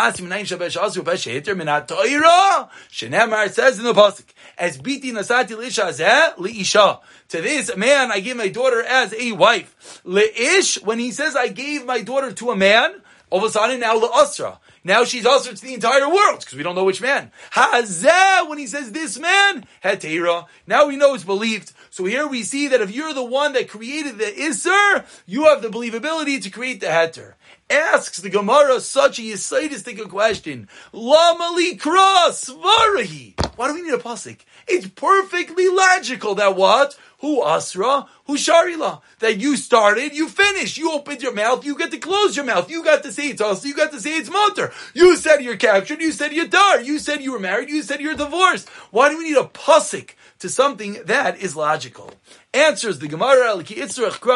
says 3.50 3.78
in 3.78 3.84
the 3.84 3.92
pasuk, 3.92 4.24
as 4.58 4.78
biti 4.78 5.12
nasati 5.12 5.50
lisha 5.56 6.34
liisha. 6.36 7.00
To 7.28 7.40
this 7.40 7.76
man, 7.76 8.10
I 8.10 8.20
gave 8.20 8.36
my 8.36 8.48
daughter 8.48 8.82
as 8.82 9.14
a 9.14 9.32
wife. 9.32 10.02
Leish, 10.04 10.82
when 10.82 10.98
he 10.98 11.10
says 11.12 11.36
I 11.36 11.48
gave 11.48 11.84
my 11.86 12.00
daughter 12.00 12.32
to 12.32 12.50
a 12.50 12.56
man, 12.56 12.94
all 13.30 13.38
of 13.38 13.44
a 13.44 13.50
sudden 13.50 13.80
now 13.80 13.98
le'asra. 13.98 14.58
Now 14.84 15.04
she's 15.04 15.26
also 15.26 15.52
to 15.52 15.62
the 15.62 15.74
entire 15.74 16.08
world 16.08 16.40
because 16.40 16.54
we 16.54 16.62
don't 16.62 16.74
know 16.74 16.84
which 16.84 17.00
man. 17.00 17.30
Hazeh, 17.52 18.48
when 18.48 18.58
he 18.58 18.66
says 18.66 18.90
this 18.90 19.18
man, 19.18 19.64
hetera. 19.84 20.46
Now 20.66 20.88
we 20.88 20.96
know 20.96 21.14
it's 21.14 21.24
believed. 21.24 21.72
So 21.90 22.04
here 22.04 22.26
we 22.26 22.42
see 22.42 22.68
that 22.68 22.80
if 22.80 22.90
you're 22.90 23.14
the 23.14 23.22
one 23.22 23.52
that 23.52 23.68
created 23.68 24.18
the 24.18 24.24
Isser, 24.24 25.04
you 25.26 25.44
have 25.44 25.62
the 25.62 25.68
believability 25.68 26.42
to 26.42 26.50
create 26.50 26.80
the 26.80 26.86
Heter. 26.86 27.34
Asks 27.70 28.18
the 28.18 28.30
Gemara 28.30 28.80
such 28.80 29.18
a 29.18 29.22
Yisaidistic 29.22 30.08
question. 30.08 30.68
Lamali 30.92 31.78
cross 31.78 32.46
Varahi. 32.46 33.34
Why 33.56 33.68
do 33.68 33.74
we 33.74 33.82
need 33.82 33.94
a 33.94 33.98
pasuk? 33.98 34.40
It's 34.66 34.88
perfectly 34.88 35.68
logical 35.68 36.34
that 36.36 36.56
what? 36.56 36.96
Who 37.22 37.40
asra? 37.44 38.06
Who 38.26 38.36
sharila? 38.36 39.00
That 39.20 39.38
you 39.38 39.56
started, 39.56 40.12
you 40.12 40.28
finished. 40.28 40.76
You 40.76 40.92
opened 40.92 41.22
your 41.22 41.32
mouth, 41.32 41.64
you 41.64 41.78
get 41.78 41.92
to 41.92 41.98
close 41.98 42.34
your 42.36 42.44
mouth. 42.44 42.68
You 42.68 42.82
got 42.82 43.04
to 43.04 43.12
say 43.12 43.28
it's 43.28 43.40
also, 43.40 43.68
you 43.68 43.76
got 43.76 43.92
to 43.92 44.00
say 44.00 44.16
it's 44.16 44.28
motor. 44.28 44.72
You 44.92 45.16
said 45.16 45.38
you're 45.38 45.56
captured, 45.56 46.00
you 46.00 46.10
said 46.10 46.32
you're 46.32 46.48
dar, 46.48 46.80
you 46.80 46.98
said 46.98 47.22
you 47.22 47.30
were 47.30 47.38
married, 47.38 47.70
you 47.70 47.82
said 47.82 48.00
you're 48.00 48.16
divorced. 48.16 48.68
Why 48.90 49.08
do 49.08 49.18
we 49.18 49.24
need 49.24 49.36
a 49.36 49.44
pasuk 49.44 50.10
to 50.40 50.48
something 50.48 50.98
that 51.04 51.38
is 51.38 51.54
logical? 51.54 52.10
Answers 52.52 52.98
the 52.98 53.06
Gemara, 53.06 53.56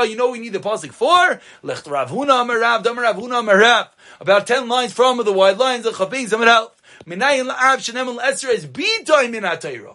you 0.06 0.16
know 0.16 0.30
we 0.30 0.38
need 0.38 0.52
the 0.52 0.60
pasuk 0.60 0.92
for? 0.92 1.40
Lech 1.64 1.86
Rav 1.90 2.10
Huna 2.10 2.46
Amarav, 2.46 2.84
Rav 2.96 3.16
Huna 3.16 3.42
Amarav. 3.42 3.88
About 4.20 4.46
ten 4.46 4.68
lines 4.68 4.92
from 4.92 5.22
the 5.24 5.32
wide 5.32 5.58
lines 5.58 5.86
of 5.86 5.96
Chavez 5.96 6.32
Amar 6.32 6.70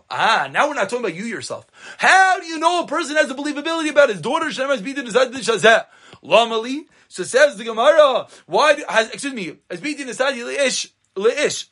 Ah, 0.09 0.49
now 0.51 0.69
we're 0.69 0.75
not 0.75 0.89
talking 0.89 0.99
about 1.05 1.13
you 1.13 1.25
yourself. 1.25 1.67
How 1.97 2.39
do 2.39 2.45
you 2.45 2.57
know 2.57 2.83
a 2.83 2.87
person 2.87 3.17
has 3.17 3.29
a 3.29 3.35
believability 3.35 3.89
about 3.89 4.07
his 4.09 4.21
daughter? 4.21 4.45
Lamali. 6.23 6.85
So 7.09 7.23
says 7.23 7.57
the 7.57 7.65
Gemara, 7.65 8.27
why, 8.45 8.81
has, 8.87 9.09
excuse 9.09 9.33
me, 9.33 9.57
le'ish. 11.17 11.67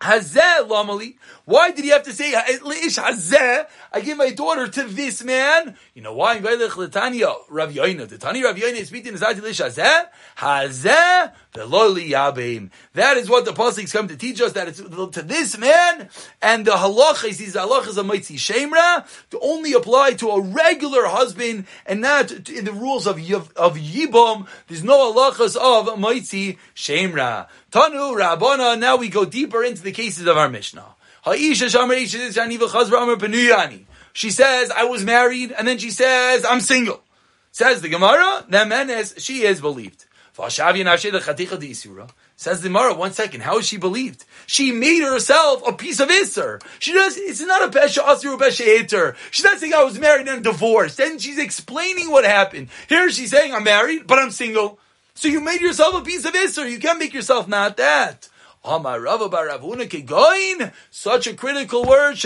Hazeh 0.00 0.68
lamali. 0.68 1.16
Why 1.46 1.70
did 1.70 1.84
he 1.84 1.90
have 1.90 2.02
to 2.02 2.12
say 2.12 2.32
leish 2.62 2.98
hazeh? 2.98 3.66
I 3.92 4.00
give 4.00 4.18
my 4.18 4.30
daughter 4.30 4.68
to 4.68 4.82
this 4.82 5.24
man. 5.24 5.74
You 5.94 6.02
know 6.02 6.12
why? 6.12 6.38
Latanya 6.38 7.34
Rav 7.48 7.72
Yoina. 7.72 8.06
The 8.06 8.18
Tani 8.18 8.44
Rav 8.44 8.56
Yoina 8.56 8.74
is 8.74 8.88
speaking 8.88 9.14
zati 9.14 9.40
leish 9.40 9.60
hazeh. 9.60 10.08
Hazeh 10.36 11.32
veloli 11.54 12.10
yabim. 12.10 12.70
That 12.92 13.16
is 13.16 13.30
what 13.30 13.46
the 13.46 13.52
pasuk 13.52 13.90
come 13.90 14.08
to 14.08 14.16
teach 14.16 14.42
us. 14.42 14.52
That 14.52 14.68
it's 14.68 14.80
to 14.80 15.22
this 15.22 15.56
man 15.56 16.10
and 16.42 16.66
the 16.66 16.72
halacha 16.72 17.28
is 17.28 17.38
these 17.38 17.54
halachas 17.54 17.96
of 17.96 18.04
mitzi 18.04 18.36
shemra 18.36 19.06
to 19.30 19.40
only 19.40 19.72
apply 19.72 20.12
to 20.14 20.28
a 20.28 20.40
regular 20.42 21.06
husband 21.06 21.66
and 21.86 22.02
not 22.02 22.30
in 22.50 22.66
the 22.66 22.72
rules 22.72 23.06
of 23.06 23.16
of 23.56 23.76
yibum. 23.76 24.46
There's 24.68 24.84
no 24.84 25.10
halachas 25.14 25.56
of 25.56 25.98
mitzi 25.98 26.58
shemra. 26.74 27.48
Tanu 27.72 28.14
Rabbana. 28.18 28.78
Now 28.78 28.96
we 28.96 29.08
go 29.08 29.24
deeper 29.24 29.62
into 29.62 29.85
the 29.86 29.92
cases 29.92 30.26
of 30.26 30.36
our 30.36 30.50
Mishnah. 30.50 30.84
She 34.12 34.30
says, 34.30 34.70
I 34.70 34.84
was 34.84 35.04
married, 35.04 35.52
and 35.52 35.66
then 35.66 35.78
she 35.78 35.90
says, 35.90 36.44
I'm 36.44 36.60
single. 36.60 37.00
Says 37.52 37.80
the 37.80 37.88
Gemara, 37.88 38.44
Nemenes, 38.50 39.18
she 39.18 39.42
is 39.44 39.60
believed. 39.60 40.04
Says 42.36 42.60
the 42.60 42.68
Gemara, 42.68 42.94
one 42.94 43.12
second, 43.12 43.40
how 43.42 43.58
is 43.58 43.66
she 43.66 43.78
believed? 43.78 44.24
She 44.46 44.72
made 44.72 45.02
herself 45.02 45.66
a 45.66 45.72
piece 45.72 46.00
of 46.00 46.08
Isser. 46.08 46.62
She 46.78 46.92
does, 46.92 47.16
it's 47.16 47.40
not 47.40 47.62
a 47.62 47.78
Pesha 47.78 48.06
Asir 48.06 48.32
or 48.32 48.38
Pesha 48.38 48.66
Eter. 48.66 49.16
She's 49.30 49.44
not 49.44 49.58
saying 49.58 49.72
I 49.72 49.84
was 49.84 49.98
married 49.98 50.28
and 50.28 50.44
divorced. 50.44 50.98
Then 50.98 51.18
she's 51.18 51.38
explaining 51.38 52.10
what 52.10 52.24
happened. 52.24 52.68
Here 52.88 53.08
she's 53.10 53.30
saying 53.30 53.54
I'm 53.54 53.64
married, 53.64 54.06
but 54.06 54.18
I'm 54.18 54.30
single. 54.30 54.78
So 55.14 55.28
you 55.28 55.40
made 55.40 55.62
yourself 55.62 55.94
a 55.94 56.02
piece 56.04 56.26
of 56.26 56.34
Isser. 56.34 56.70
You 56.70 56.78
can't 56.78 56.98
make 56.98 57.14
yourself 57.14 57.48
not 57.48 57.78
that. 57.78 58.28
Such 60.90 61.26
a 61.26 61.34
critical 61.34 61.84
word. 61.84 62.18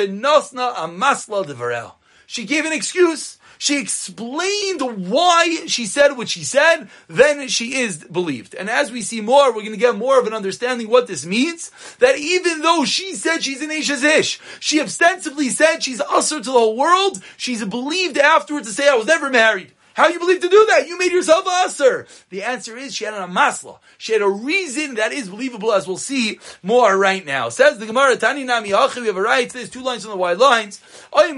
She 2.27 2.45
gave 2.45 2.65
an 2.65 2.73
excuse. 2.73 3.39
She 3.59 3.79
explained 3.79 5.11
why 5.11 5.67
she 5.67 5.85
said 5.85 6.17
what 6.17 6.31
she 6.31 6.45
said, 6.45 6.89
then 7.09 7.47
she 7.49 7.75
is 7.75 8.03
believed. 8.05 8.55
And 8.55 8.71
as 8.71 8.91
we 8.91 9.03
see 9.03 9.21
more, 9.21 9.49
we're 9.49 9.61
going 9.61 9.73
to 9.73 9.77
get 9.77 9.97
more 9.97 10.19
of 10.19 10.27
an 10.27 10.33
understanding 10.33 10.89
what 10.89 11.07
this 11.07 11.27
means. 11.27 11.71
That 11.99 12.17
even 12.17 12.63
though 12.63 12.87
she 12.87 13.15
said 13.15 13.43
she's 13.43 13.61
an 13.61 13.71
Ish, 13.71 14.41
she 14.61 14.81
ostensibly 14.81 15.51
said 15.51 15.83
she's 15.83 16.01
usher 16.01 16.39
to 16.39 16.43
the 16.43 16.53
whole 16.53 16.75
world, 16.75 17.23
she's 17.37 17.63
believed 17.63 18.17
afterwards 18.17 18.67
to 18.67 18.73
say, 18.73 18.89
I 18.89 18.95
was 18.95 19.07
never 19.07 19.29
married. 19.29 19.73
How 20.01 20.09
you 20.09 20.19
believe 20.19 20.41
to 20.41 20.49
do 20.49 20.67
that? 20.71 20.89
You 20.89 20.99
made 20.99 21.13
yourself 21.13 21.45
a 21.45 21.67
usher. 21.67 22.07
The 22.31 22.43
answer 22.43 22.75
is 22.75 22.95
she 22.95 23.05
had 23.05 23.13
a 23.13 23.27
masla. 23.27 23.81
She 23.99 24.15
had 24.15 24.23
a 24.23 24.31
reason 24.31 24.95
that 24.95 25.13
is 25.13 25.29
believable, 25.29 25.75
as 25.75 25.87
we'll 25.87 25.99
see 25.99 26.41
more 26.63 26.97
right 26.97 27.27
now. 27.27 27.51
Says 27.51 27.77
the 27.77 27.85
Gemara, 27.85 28.17
Tani 28.17 28.45
Nami 28.45 28.73
Achi, 28.73 29.03
we 29.03 29.09
have 29.09 29.19
a 29.19 29.21
right. 29.21 29.53
There's 29.53 29.69
two 29.69 29.83
lines 29.83 30.07
on 30.07 30.13
the 30.13 30.17
wide 30.17 30.39
lines. 30.39 30.81
If 31.13 31.37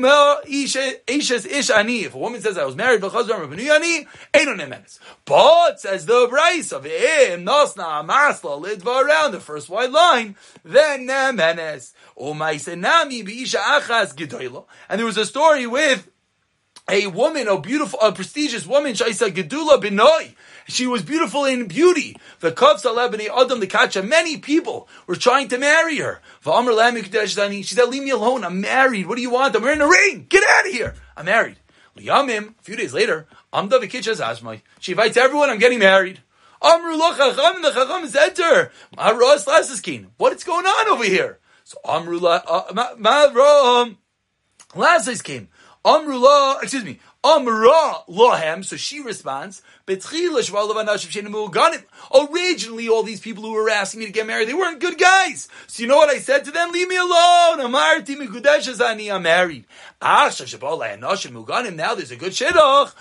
a 2.14 2.18
woman 2.18 2.40
says, 2.40 2.56
I 2.56 2.64
was 2.64 2.76
married, 2.76 3.00
but 3.00 3.12
says 5.80 6.06
the 6.06 6.26
Bryce 6.30 6.70
of 6.70 6.84
him, 6.84 7.44
Nosna 7.44 8.06
Masla, 8.06 8.64
Lidva 8.64 9.04
around 9.04 9.32
the 9.32 9.40
first 9.40 9.68
wide 9.68 9.90
line, 9.90 10.36
then 10.64 11.08
Nemenes. 11.08 11.94
And 14.88 15.00
there 15.00 15.06
was 15.06 15.16
a 15.16 15.26
story 15.26 15.66
with 15.66 16.08
a 16.90 17.06
woman, 17.06 17.48
a 17.48 17.60
beautiful, 17.60 17.98
a 18.00 18.12
prestigious 18.12 18.66
woman, 18.66 18.92
Shaisa 18.92 19.30
Gedula 19.30 19.80
Binoy. 19.80 20.34
She 20.68 20.86
was 20.86 21.02
beautiful 21.02 21.44
in 21.44 21.66
beauty. 21.66 22.16
The 22.40 22.52
Kavs 22.52 22.84
Alebani 22.84 23.28
Adam 23.28 23.60
the 23.60 23.66
Kacha, 23.66 24.02
many 24.02 24.38
people 24.38 24.88
were 25.06 25.16
trying 25.16 25.48
to 25.48 25.58
marry 25.58 25.98
her. 25.98 26.20
She 26.44 27.74
said, 27.74 27.88
Leave 27.88 28.02
me 28.02 28.10
alone, 28.10 28.44
I'm 28.44 28.60
married. 28.60 29.06
What 29.06 29.16
do 29.16 29.22
you 29.22 29.30
want? 29.30 29.56
I'm 29.56 29.62
wearing 29.62 29.80
a 29.80 29.88
ring. 29.88 30.26
Get 30.28 30.44
out 30.48 30.66
of 30.66 30.72
here. 30.72 30.94
I'm 31.16 31.26
married. 31.26 31.56
A 31.96 32.52
few 32.62 32.76
days 32.76 32.94
later. 32.94 33.26
She 33.52 34.92
invites 34.92 35.16
everyone, 35.16 35.50
I'm 35.50 35.58
getting 35.58 35.78
married. 35.78 36.20
Amru 36.62 36.96
Chacham, 36.96 37.62
the 37.62 37.72
Chacham 37.72 38.08
said 38.08 38.36
to 38.36 38.42
her, 38.42 38.72
What 40.16 40.32
is 40.32 40.44
going 40.44 40.66
on 40.66 40.88
over 40.88 41.04
here? 41.04 41.38
So 41.64 41.78
Amru 41.84 42.24
uh, 42.24 42.72
Ma'rom, 42.72 43.82
um, 43.82 43.98
Lasiskin. 44.70 45.48
Amrullah, 45.84 46.62
excuse 46.62 46.84
me, 46.84 47.00
Amra 47.24 48.02
Lohem, 48.08 48.64
so 48.64 48.76
she 48.76 49.00
responds, 49.00 49.62
Originally, 49.88 50.48
all 52.88 53.04
these 53.04 53.20
people 53.20 53.44
who 53.44 53.52
were 53.52 53.70
asking 53.70 54.00
me 54.00 54.06
to 54.06 54.12
get 54.12 54.26
married, 54.26 54.48
they 54.48 54.54
weren't 54.54 54.80
good 54.80 54.98
guys. 54.98 55.46
So 55.68 55.82
you 55.82 55.88
know 55.88 55.96
what 55.96 56.08
I 56.08 56.18
said 56.18 56.44
to 56.44 56.50
them? 56.50 56.72
Leave 56.72 56.88
me 56.88 56.96
alone. 56.96 57.60
I'm 57.60 57.70
married. 57.72 58.08
Now 61.76 61.94
there's 61.94 62.10
a 62.10 62.16
good 62.16 62.32
shidduch. 62.32 62.92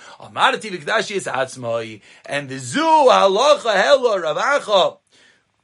And 2.26 2.50
the 2.50 2.60
zu 2.60 2.80
halacha 2.80 3.76
hella 3.76 4.22
ravacha. 4.22 4.98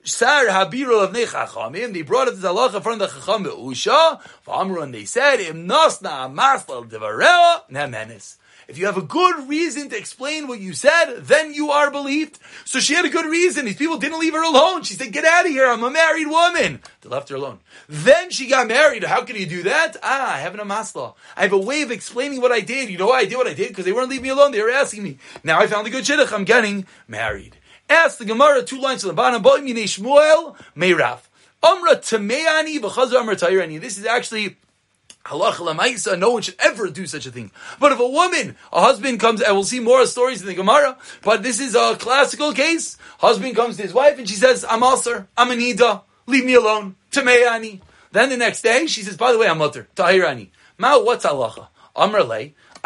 Sar 0.04 0.46
Habiro 0.46 1.04
of 1.04 1.14
Nechachamim, 1.14 1.94
they 1.94 2.02
brought 2.02 2.28
up 2.28 2.36
this 2.36 2.44
halacha 2.44 2.82
from 2.82 3.00
the 3.00 3.08
Chacham 3.08 3.44
Be'usha, 3.44 4.22
V'amru, 4.46 4.82
and 4.82 4.94
they 4.94 5.06
said, 5.06 5.42
Im 5.42 5.68
Nosna 5.68 6.34
Masla 6.34 6.88
Devareo 6.90 7.62
Nemenis. 7.70 8.38
If 8.68 8.78
you 8.78 8.86
have 8.86 8.98
a 8.98 9.02
good 9.02 9.48
reason 9.48 9.90
to 9.90 9.98
explain 9.98 10.48
what 10.48 10.60
you 10.60 10.74
said, 10.74 11.20
then 11.22 11.54
you 11.54 11.72
are 11.72 11.90
believed. 11.90 12.38
So 12.66 12.80
she 12.80 12.96
had 12.96 13.06
a 13.06 13.10
good 13.10 13.26
reason. 13.26 13.64
These 13.64 13.78
people 13.78 13.98
didn't 13.98 14.20
leave 14.20 14.34
her 14.34 14.44
alone. 14.44 14.84
She 14.84 14.94
said, 14.94 15.14
get 15.14 15.24
out 15.24 15.46
of 15.46 15.52
here. 15.52 15.68
I'm 15.68 15.84
a 15.84 15.90
married 15.90 16.28
woman. 16.28 16.82
They 17.02 17.10
left 17.10 17.30
her 17.30 17.38
alone. 17.38 17.60
Then 17.88 18.30
she 18.30 18.50
got 18.50 18.68
married. 18.68 19.06
How 19.06 19.24
can 19.24 19.38
you 19.38 19.46
do 19.46 19.64
that? 19.64 19.96
Ah, 20.04 20.36
I 20.36 20.40
have 20.40 20.54
an 20.54 20.60
amasla. 20.60 21.16
I 21.38 21.44
have 21.44 21.54
a 21.54 21.58
way 21.58 21.82
of 21.82 21.92
explaining 21.92 22.42
what 22.42 22.52
I 22.52 22.60
did. 22.60 22.90
You 22.90 22.98
know 22.98 23.08
why 23.08 23.20
I 23.20 23.26
did 23.26 23.38
what 23.38 23.48
I 23.48 23.54
did? 23.54 23.70
Because 23.70 23.86
they 23.86 23.94
weren't 23.94 24.10
leaving 24.10 24.24
me 24.24 24.30
alone. 24.30 24.52
They 24.52 24.62
were 24.62 24.70
asking 24.70 25.04
me. 25.04 25.18
Now 25.46 25.60
I 25.60 25.68
found 25.68 25.88
a 25.88 25.90
good 25.90 26.04
shidduch. 26.04 26.34
I'm 26.34 26.44
getting 26.44 26.86
married. 27.08 27.56
Ask 27.90 28.18
the 28.18 28.26
Gemara 28.26 28.64
two 28.64 28.80
lines 28.80 29.02
to 29.02 29.08
the 29.08 29.14
bottom. 29.14 29.42
Shmuel 29.44 30.56
Meirav. 30.76 31.20
Amra 31.64 31.96
Tameani 31.96 32.80
v'chazar 32.80 33.20
Amra 33.20 33.36
Tayrani. 33.36 33.80
This 33.80 33.98
is 33.98 34.06
actually 34.06 34.58
Halacha 35.28 35.76
lamaisa, 35.76 36.18
no 36.18 36.32
one 36.32 36.42
should 36.42 36.56
ever 36.58 36.88
do 36.90 37.06
such 37.06 37.26
a 37.26 37.32
thing. 37.32 37.52
But 37.82 37.92
if 37.92 38.00
a 38.00 38.08
woman, 38.08 38.56
a 38.72 38.82
husband 38.82 39.20
comes, 39.20 39.42
and 39.42 39.54
we'll 39.54 39.66
see 39.66 39.82
more 39.82 40.06
stories 40.06 40.40
in 40.42 40.48
the 40.48 40.54
Gemara, 40.54 40.98
but 41.22 41.44
this 41.44 41.60
is 41.60 41.76
a 41.76 41.98
classical 41.98 42.54
case. 42.54 42.98
Husband 43.20 43.54
comes 43.54 43.76
to 43.76 43.84
his 43.84 43.94
wife 43.94 44.18
and 44.18 44.28
she 44.28 44.36
says, 44.36 44.66
I'm 44.68 44.84
Aser, 44.84 45.28
I'm 45.38 45.50
Anida, 45.50 46.04
leave 46.28 46.46
me 46.46 46.54
alone, 46.54 46.96
Tameani. 47.12 47.82
Then 48.14 48.30
the 48.30 48.38
next 48.38 48.62
day, 48.62 48.88
she 48.88 49.04
says, 49.04 49.18
by 49.18 49.34
the 49.34 49.38
way, 49.38 49.50
I'm 49.50 49.58
Mutter, 49.58 49.90
Tahirani. 49.98 50.48
Ma, 50.78 50.98
what's 50.98 51.26
halacha? 51.26 51.68
Amr 51.94 52.20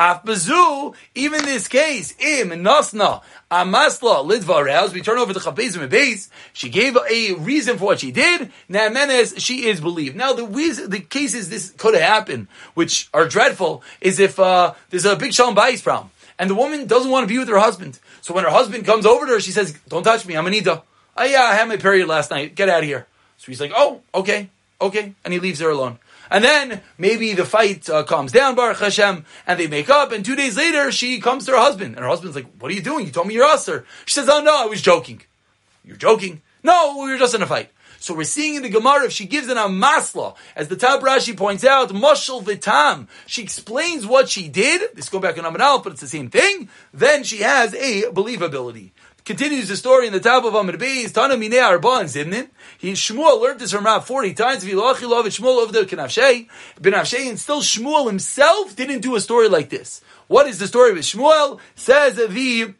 lay, 0.01 0.13
Afbazu, 0.15 0.95
even 1.15 1.45
this 1.45 1.67
case, 1.67 2.15
im 2.19 2.49
nasna 2.49 3.21
amasla 3.49 4.25
lidvareos, 4.25 4.93
we 4.93 5.01
turn 5.01 5.17
over 5.17 5.33
to 5.33 5.39
Chabezim 5.39 5.89
base. 5.89 6.29
She 6.53 6.69
gave 6.69 6.95
a 6.95 7.33
reason 7.33 7.77
for 7.77 7.85
what 7.85 7.99
she 7.99 8.11
did. 8.11 8.51
Now 8.67 8.89
Menes, 8.89 9.35
she 9.37 9.67
is 9.67 9.81
believed. 9.81 10.15
Now 10.15 10.33
the 10.33 10.45
reason, 10.45 10.89
the 10.89 10.99
cases 10.99 11.49
this 11.49 11.71
could 11.71 11.93
have 11.93 12.03
happened, 12.03 12.47
which 12.73 13.09
are 13.13 13.27
dreadful, 13.27 13.83
is 13.99 14.19
if 14.19 14.39
uh, 14.39 14.73
there's 14.89 15.05
a 15.05 15.15
big 15.15 15.33
shalom 15.33 15.55
bayis 15.55 15.83
problem, 15.83 16.11
and 16.39 16.49
the 16.49 16.55
woman 16.55 16.87
doesn't 16.87 17.11
want 17.11 17.23
to 17.23 17.27
be 17.27 17.37
with 17.37 17.49
her 17.49 17.59
husband. 17.59 17.99
So 18.21 18.33
when 18.33 18.43
her 18.43 18.49
husband 18.49 18.85
comes 18.85 19.05
over 19.05 19.25
to 19.25 19.33
her, 19.33 19.39
she 19.39 19.51
says, 19.51 19.77
"Don't 19.87 20.03
touch 20.03 20.25
me, 20.25 20.35
I'm 20.35 20.47
Anita." 20.47 20.83
Oh 21.17 21.23
yeah, 21.23 21.43
I 21.43 21.55
had 21.55 21.67
my 21.67 21.77
period 21.77 22.07
last 22.07 22.31
night. 22.31 22.55
Get 22.55 22.69
out 22.69 22.79
of 22.79 22.85
here. 22.85 23.05
So 23.37 23.47
he's 23.47 23.59
like, 23.59 23.71
"Oh, 23.75 24.01
okay, 24.13 24.49
okay," 24.79 25.13
and 25.23 25.33
he 25.33 25.39
leaves 25.39 25.59
her 25.59 25.69
alone. 25.69 25.99
And 26.31 26.45
then 26.45 26.81
maybe 26.97 27.33
the 27.33 27.43
fight 27.43 27.89
uh, 27.89 28.03
calms 28.03 28.31
down, 28.31 28.55
Baruch 28.55 28.79
Hashem, 28.79 29.25
and 29.45 29.59
they 29.59 29.67
make 29.67 29.89
up. 29.89 30.13
And 30.13 30.23
two 30.23 30.37
days 30.37 30.55
later, 30.55 30.89
she 30.91 31.19
comes 31.19 31.45
to 31.45 31.51
her 31.51 31.57
husband, 31.57 31.95
and 31.95 32.03
her 32.03 32.09
husband's 32.09 32.37
like, 32.37 32.47
"What 32.57 32.71
are 32.71 32.73
you 32.73 32.81
doing? 32.81 33.05
You 33.05 33.11
told 33.11 33.27
me 33.27 33.33
you're 33.33 33.43
usher." 33.43 33.85
She 34.05 34.13
says, 34.13 34.29
"Oh 34.29 34.41
no, 34.41 34.63
I 34.63 34.65
was 34.65 34.81
joking." 34.81 35.21
You're 35.83 35.97
joking? 35.97 36.41
No, 36.63 36.97
we 37.03 37.11
were 37.11 37.17
just 37.17 37.35
in 37.35 37.41
a 37.41 37.47
fight. 37.47 37.69
So 37.99 38.15
we're 38.15 38.23
seeing 38.23 38.55
in 38.55 38.63
the 38.63 38.69
Gemara, 38.69 39.05
if 39.05 39.11
she 39.11 39.25
gives 39.25 39.47
an 39.47 39.57
amasla, 39.57 40.35
as 40.55 40.69
the 40.69 40.75
Tab 40.75 41.01
Rashi 41.01 41.37
points 41.37 41.63
out, 41.63 41.89
mashal 41.89 42.41
vitam, 42.43 43.07
she 43.27 43.43
explains 43.43 44.07
what 44.07 44.27
she 44.27 44.47
did. 44.47 44.95
This 44.95 45.09
go 45.09 45.19
back 45.19 45.37
in 45.37 45.43
Amanal, 45.43 45.83
but 45.83 45.91
it's 45.91 46.01
the 46.01 46.07
same 46.07 46.31
thing. 46.31 46.69
Then 46.91 47.23
she 47.23 47.39
has 47.39 47.75
a 47.75 48.03
believability. 48.03 48.89
Continues 49.23 49.67
the 49.67 49.75
story 49.75 50.07
in 50.07 50.13
the 50.13 50.19
top 50.19 50.43
of 50.45 50.55
Amr 50.55 50.73
Beis, 50.73 51.13
Tana 51.13 51.37
Mine 51.37 51.59
Arba 51.59 51.89
and 51.99 52.09
Zidnin. 52.09 52.49
He 52.79 52.93
Shmuel 52.93 53.39
learned 53.39 53.59
this 53.59 53.71
from 53.71 53.85
Rav 53.85 54.05
40 54.05 54.33
times. 54.33 54.65
You 54.65 54.81
love 54.81 54.97
Shmuel 54.97 55.61
over 55.61 55.71
the 55.71 55.81
Kanavshay, 55.81 56.47
Ben 56.79 56.93
Avshay, 56.93 57.29
and 57.29 57.39
still 57.39 57.61
Shmuel 57.61 58.07
himself 58.07 58.75
didn't 58.75 59.01
do 59.01 59.15
a 59.15 59.21
story 59.21 59.47
like 59.47 59.69
this. 59.69 60.01
What 60.27 60.47
is 60.47 60.57
the 60.57 60.67
story 60.67 60.93
with 60.93 61.03
Shmuel? 61.03 61.59
Says 61.75 62.15
the 62.15 62.73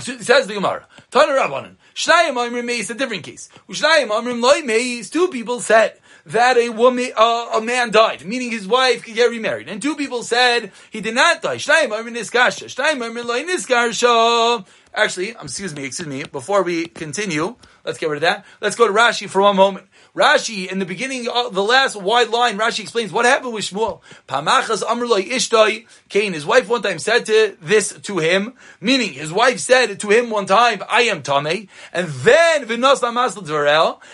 says 0.00 0.46
the 0.46 0.54
Gemara. 0.54 0.86
Tana 1.10 1.32
Rabbanan. 1.32 1.76
Shnayim 1.94 2.34
Amrim 2.34 2.64
Meis, 2.64 2.90
a 2.90 2.94
different 2.94 3.22
case. 3.22 3.48
Shnayim 3.68 4.08
Amrim 4.08 4.40
Loi 4.42 4.62
Meis, 4.62 5.10
two 5.10 5.28
people 5.28 5.60
said 5.60 5.98
that 6.24 6.56
a 6.56 6.70
woman, 6.70 7.10
uh, 7.16 7.50
a 7.54 7.60
man 7.60 7.90
died, 7.90 8.24
meaning 8.24 8.50
his 8.50 8.66
wife 8.66 9.04
could 9.04 9.14
get 9.14 9.30
remarried. 9.30 9.68
And 9.68 9.82
two 9.82 9.96
people 9.96 10.22
said 10.22 10.72
he 10.90 11.00
did 11.00 11.14
not 11.14 11.42
die. 11.42 11.56
Shnayim 11.56 11.88
Amrim 11.88 12.16
Niskasha. 12.16 12.66
Shnayim 12.66 12.98
Amrim 12.98 13.24
Loi 13.24 13.44
Niskasha. 13.44 14.64
Actually, 14.94 15.34
um, 15.36 15.46
excuse 15.46 15.74
me, 15.74 15.84
excuse 15.84 16.08
me, 16.08 16.24
before 16.24 16.62
we 16.62 16.86
continue, 16.86 17.56
let's 17.84 17.98
get 17.98 18.10
rid 18.10 18.18
of 18.18 18.22
that. 18.22 18.44
Let's 18.60 18.76
go 18.76 18.86
to 18.86 18.92
Rashi 18.92 19.28
for 19.28 19.40
one 19.40 19.56
moment. 19.56 19.86
Rashi, 20.14 20.70
in 20.70 20.78
the 20.78 20.84
beginning, 20.84 21.26
of 21.26 21.54
the 21.54 21.62
last 21.62 21.96
wide 21.96 22.28
line, 22.28 22.58
Rashi 22.58 22.80
explains 22.80 23.10
what 23.10 23.24
happened 23.24 23.54
with 23.54 23.64
Shmuel. 23.64 24.00
Pamachas 24.28 24.82
amrloi 24.82 25.26
ishtoi. 25.26 25.86
Cain, 26.10 26.34
his 26.34 26.44
wife 26.44 26.68
one 26.68 26.82
time 26.82 26.98
said 26.98 27.24
to 27.24 27.56
this 27.62 27.98
to 28.00 28.18
him, 28.18 28.52
meaning 28.78 29.14
his 29.14 29.32
wife 29.32 29.58
said 29.58 29.98
to 29.98 30.10
him 30.10 30.28
one 30.28 30.44
time, 30.44 30.82
I 30.86 31.02
am 31.02 31.22
Tame. 31.22 31.66
And 31.94 32.08
then, 32.08 32.70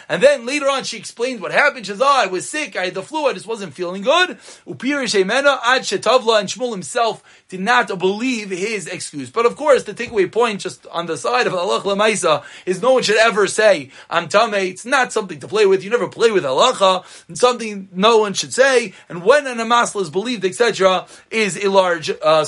and 0.08 0.22
then 0.22 0.46
later 0.46 0.68
on 0.68 0.84
she 0.84 0.96
explained 0.96 1.40
what 1.40 1.50
happened. 1.50 1.86
She 1.86 1.90
says, 1.90 2.00
oh, 2.00 2.22
I 2.22 2.26
was 2.26 2.48
sick, 2.48 2.76
I 2.76 2.84
had 2.84 2.94
the 2.94 3.02
flu, 3.02 3.26
I 3.26 3.32
just 3.32 3.48
wasn't 3.48 3.74
feeling 3.74 4.02
good. 4.02 4.38
Upirish 4.68 5.16
ad 5.18 5.82
shetavla, 5.82 6.38
and 6.38 6.48
Shmuel 6.48 6.70
himself 6.70 7.24
did 7.48 7.60
not 7.60 7.88
believe 7.98 8.50
his 8.50 8.86
excuse. 8.86 9.30
But 9.30 9.46
of 9.46 9.56
course, 9.56 9.82
the 9.82 9.94
takeaway 9.94 10.30
point 10.30 10.60
just 10.60 10.86
on 10.88 11.06
the 11.06 11.16
side 11.16 11.48
of 11.48 11.54
Allah 11.54 11.80
Lamaisa 11.80 12.44
is 12.66 12.80
no 12.80 12.92
one 12.92 13.02
should 13.02 13.16
ever 13.16 13.48
say, 13.48 13.90
I'm 14.08 14.28
Tameh. 14.28 14.70
It's 14.70 14.84
not 14.86 15.12
something 15.12 15.40
to 15.40 15.48
play 15.48 15.66
with. 15.66 15.82
You 15.82 15.87
never 15.88 16.08
play 16.08 16.30
with 16.30 16.44
halacha. 16.44 17.04
And 17.28 17.38
something 17.38 17.88
no 17.92 18.18
one 18.18 18.34
should 18.34 18.52
say. 18.52 18.94
And 19.08 19.22
when 19.22 19.46
an 19.46 19.58
amasla 19.58 20.02
is 20.02 20.10
believed, 20.10 20.44
etc., 20.44 21.06
is 21.30 21.62
a 21.62 21.70
large 21.70 22.10
uh, 22.22 22.44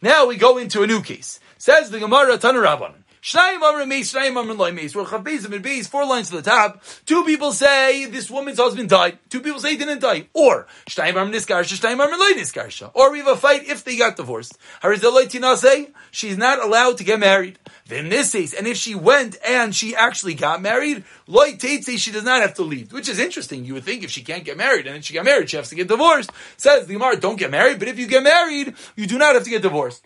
Now 0.00 0.26
we 0.26 0.36
go 0.36 0.58
into 0.58 0.82
a 0.82 0.86
new 0.86 1.02
case. 1.02 1.40
Says 1.58 1.90
the 1.90 2.00
Gemara 2.00 2.38
Tanarabanan. 2.38 3.02
Shnayim 3.22 3.62
Amr 3.62 3.86
Meis, 3.86 4.12
Shnayim 4.12 4.36
Amr 4.36 4.54
Loy 4.54 4.72
Meis. 4.72 4.96
We're 4.96 5.04
Chavbezim 5.04 5.52
and 5.52 5.64
Beis, 5.64 5.86
four 5.86 6.04
lines 6.04 6.30
to 6.30 6.34
the 6.34 6.42
top. 6.42 6.82
Two 7.06 7.22
people 7.22 7.52
say 7.52 8.06
this 8.06 8.28
woman's 8.28 8.58
husband 8.58 8.88
died. 8.88 9.16
Two 9.28 9.40
people 9.40 9.60
say 9.60 9.70
he 9.70 9.76
didn't 9.76 10.00
die. 10.00 10.26
Or, 10.32 10.66
Shnayim 10.86 11.14
Amr 11.14 11.32
Niskarsha, 11.32 11.80
Shnayim 11.80 12.00
Amr 12.00 12.18
Loy 12.18 12.32
Niskarsha. 12.32 12.90
Or 12.94 13.12
we 13.12 13.18
have 13.18 13.28
a 13.28 13.36
fight 13.36 13.68
if 13.68 13.84
they 13.84 13.96
got 13.96 14.16
divorced. 14.16 14.58
Harizaloi 14.82 15.30
Tina 15.30 15.56
say, 15.56 15.90
she's 16.10 16.36
not 16.36 16.60
allowed 16.60 16.98
to 16.98 17.04
get 17.04 17.20
married. 17.20 17.60
Then 17.86 18.08
this 18.08 18.32
says, 18.32 18.54
and 18.54 18.66
if 18.66 18.76
she 18.76 18.96
went 18.96 19.36
and 19.46 19.72
she 19.72 19.94
actually 19.94 20.34
got 20.34 20.60
married, 20.60 21.04
Loy 21.28 21.56
says 21.56 22.00
she 22.00 22.10
does 22.10 22.24
not 22.24 22.42
have 22.42 22.54
to 22.54 22.62
leave. 22.62 22.92
Which 22.92 23.08
is 23.08 23.20
interesting. 23.20 23.64
You 23.64 23.74
would 23.74 23.84
think 23.84 24.02
if 24.02 24.10
she 24.10 24.22
can't 24.22 24.44
get 24.44 24.56
married 24.56 24.88
and 24.88 24.96
then 24.96 25.02
she 25.02 25.14
got 25.14 25.24
married, 25.24 25.48
she 25.48 25.56
has 25.58 25.68
to 25.68 25.76
get 25.76 25.86
divorced. 25.86 26.32
Says 26.56 26.88
the 26.88 26.94
Gemara, 26.94 27.20
don't 27.20 27.38
get 27.38 27.52
married, 27.52 27.78
but 27.78 27.86
if 27.86 28.00
you 28.00 28.08
get 28.08 28.24
married, 28.24 28.74
you 28.96 29.06
do 29.06 29.16
not 29.16 29.36
have 29.36 29.44
to 29.44 29.50
get 29.50 29.62
divorced. 29.62 30.04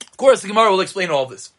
Of 0.00 0.16
course, 0.16 0.40
the 0.40 0.48
Gemara 0.48 0.70
will 0.70 0.80
explain 0.80 1.10
all 1.10 1.26
this. 1.26 1.52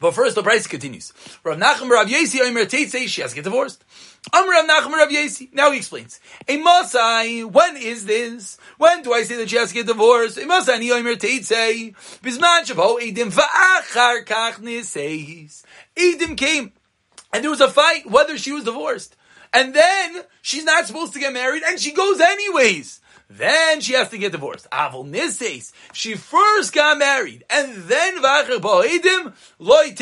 But 0.00 0.14
first, 0.14 0.34
the 0.34 0.42
price 0.42 0.66
continues. 0.66 1.12
Rav 1.44 1.58
Nachum 1.58 1.90
Rav 1.90 2.06
Yesi 2.08 2.40
Omer 2.40 2.68
say 2.68 3.06
she 3.06 3.20
has 3.20 3.32
to 3.32 3.34
get 3.34 3.44
divorced. 3.44 3.84
Am 4.32 4.48
Rav 4.48 4.66
Nachum 4.66 4.92
Rav 4.94 5.10
Yesi. 5.10 5.52
Now 5.52 5.70
he 5.70 5.76
explains. 5.76 6.20
A 6.48 6.56
Masai, 6.56 7.44
when 7.44 7.76
is 7.76 8.06
this? 8.06 8.56
When 8.78 9.02
do 9.02 9.12
I 9.12 9.24
say 9.24 9.36
that 9.36 9.50
she 9.50 9.56
has 9.56 9.68
to 9.68 9.74
get 9.74 9.86
divorced? 9.86 10.38
A 10.38 10.46
Masai 10.46 10.78
ni 10.78 10.90
Omer 10.90 11.18
say 11.20 11.94
Bisman 12.22 12.64
Shavo 12.64 12.98
Edim 12.98 13.30
Va'achar 13.30 14.24
Kach 14.24 14.54
Niseis. 14.54 15.64
Edim 15.94 16.34
came, 16.34 16.72
and 17.32 17.44
there 17.44 17.50
was 17.50 17.60
a 17.60 17.68
fight 17.68 18.10
whether 18.10 18.38
she 18.38 18.52
was 18.52 18.64
divorced. 18.64 19.16
And 19.52 19.74
then 19.74 20.22
she's 20.40 20.64
not 20.64 20.86
supposed 20.86 21.12
to 21.12 21.20
get 21.20 21.34
married, 21.34 21.62
and 21.66 21.78
she 21.78 21.92
goes 21.92 22.20
anyways 22.20 22.99
then 23.30 23.80
she 23.80 23.92
has 23.92 24.08
to 24.08 24.18
get 24.18 24.32
divorced. 24.32 24.66
Avol 24.72 25.08
nises, 25.08 25.72
she 25.92 26.16
first 26.16 26.72
got 26.72 26.98
married, 26.98 27.44
and 27.48 27.74
then 27.84 28.22
vacher 28.22 28.58
ba'edim 28.58 29.32
loy 29.58 29.94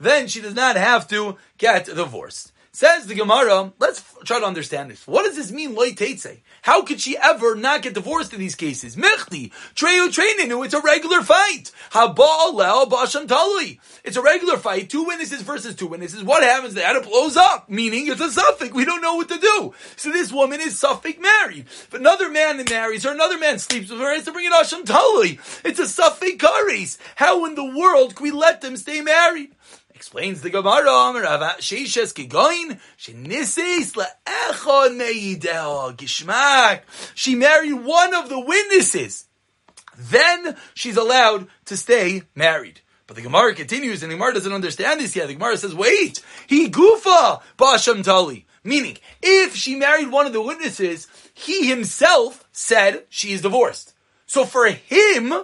then 0.00 0.26
she 0.26 0.40
does 0.40 0.54
not 0.54 0.76
have 0.76 1.06
to 1.08 1.36
get 1.56 1.86
divorced. 1.86 2.52
Says 2.70 3.06
the 3.06 3.14
Gemara, 3.14 3.72
let's 3.78 4.04
try 4.24 4.40
to 4.40 4.46
understand 4.46 4.90
this. 4.90 5.06
What 5.06 5.24
does 5.24 5.36
this 5.36 5.50
mean, 5.50 5.74
loy 5.74 5.92
teitze? 5.92 6.38
How 6.62 6.82
could 6.82 7.00
she 7.00 7.16
ever 7.16 7.54
not 7.54 7.82
get 7.82 7.94
divorced 7.94 8.34
in 8.34 8.40
these 8.40 8.54
cases? 8.54 8.94
Mechti, 8.94 9.52
treyu 9.74 10.08
treininu, 10.08 10.64
it's 10.64 10.74
a 10.74 10.80
regular 10.80 11.22
fight. 11.22 11.72
Haba'alel 11.92 12.90
ba'asham 12.90 13.26
talui. 13.26 13.78
It's 14.04 14.16
a 14.16 14.22
regular 14.22 14.58
fight, 14.58 14.90
two 14.90 15.04
witnesses 15.04 15.42
versus 15.42 15.74
two 15.74 15.86
witnesses. 15.86 16.22
What 16.22 16.42
happens? 16.42 16.74
The 16.74 16.88
it 16.88 17.04
blows 17.04 17.36
up, 17.36 17.70
meaning 17.70 18.06
it's 18.08 18.20
a 18.20 18.30
suffix. 18.30 18.72
We 18.72 18.84
don't 18.84 19.00
know 19.00 19.14
what 19.14 19.28
to 19.30 19.38
do. 19.38 19.74
So 19.96 20.12
this 20.12 20.30
woman 20.30 20.60
is 20.60 20.78
suffix 20.78 21.18
married. 21.18 21.66
If 21.66 21.94
another 21.94 22.28
man 22.28 22.62
marries 22.68 23.04
her, 23.04 23.12
another 23.12 23.38
man 23.38 23.58
sleeps 23.58 23.90
with 23.90 24.00
her, 24.00 24.12
it's 24.12 24.26
to 24.26 24.32
bring 24.32 24.46
it 24.46 24.52
asham 24.52 24.84
talui. 24.84 25.38
It's 25.64 25.80
a 25.80 25.88
suffix 25.88 26.36
kares. 26.36 26.98
How 27.16 27.46
in 27.46 27.54
the 27.54 27.64
world 27.64 28.14
can 28.14 28.24
we 28.24 28.30
let 28.30 28.60
them 28.60 28.76
stay 28.76 29.00
married? 29.00 29.54
Explains 29.98 30.42
the 30.42 30.50
Gemara, 30.50 31.56
Sheishes 31.58 32.14
Kigoin, 32.14 32.78
Le'echon 33.00 34.96
Meideo 34.96 35.96
Gishmak. 35.96 36.82
She 37.16 37.34
married 37.34 37.72
one 37.72 38.14
of 38.14 38.28
the 38.28 38.38
witnesses. 38.38 39.24
Then 39.98 40.56
she's 40.74 40.96
allowed 40.96 41.48
to 41.64 41.76
stay 41.76 42.22
married. 42.36 42.80
But 43.08 43.16
the 43.16 43.22
Gemara 43.22 43.56
continues, 43.56 44.04
and 44.04 44.12
the 44.12 44.14
Gemara 44.14 44.34
doesn't 44.34 44.52
understand 44.52 45.00
this 45.00 45.16
yet. 45.16 45.26
The 45.26 45.34
Gemara 45.34 45.56
says, 45.56 45.74
wait, 45.74 46.22
he 46.46 46.70
gufa 46.70 47.42
basham 47.58 48.04
tali. 48.04 48.46
Meaning, 48.62 48.98
if 49.20 49.56
she 49.56 49.74
married 49.74 50.12
one 50.12 50.28
of 50.28 50.32
the 50.32 50.40
witnesses, 50.40 51.08
he 51.34 51.66
himself 51.68 52.46
said 52.52 53.04
she 53.08 53.32
is 53.32 53.42
divorced. 53.42 53.94
So 54.26 54.44
for 54.44 54.66
him, 54.68 55.34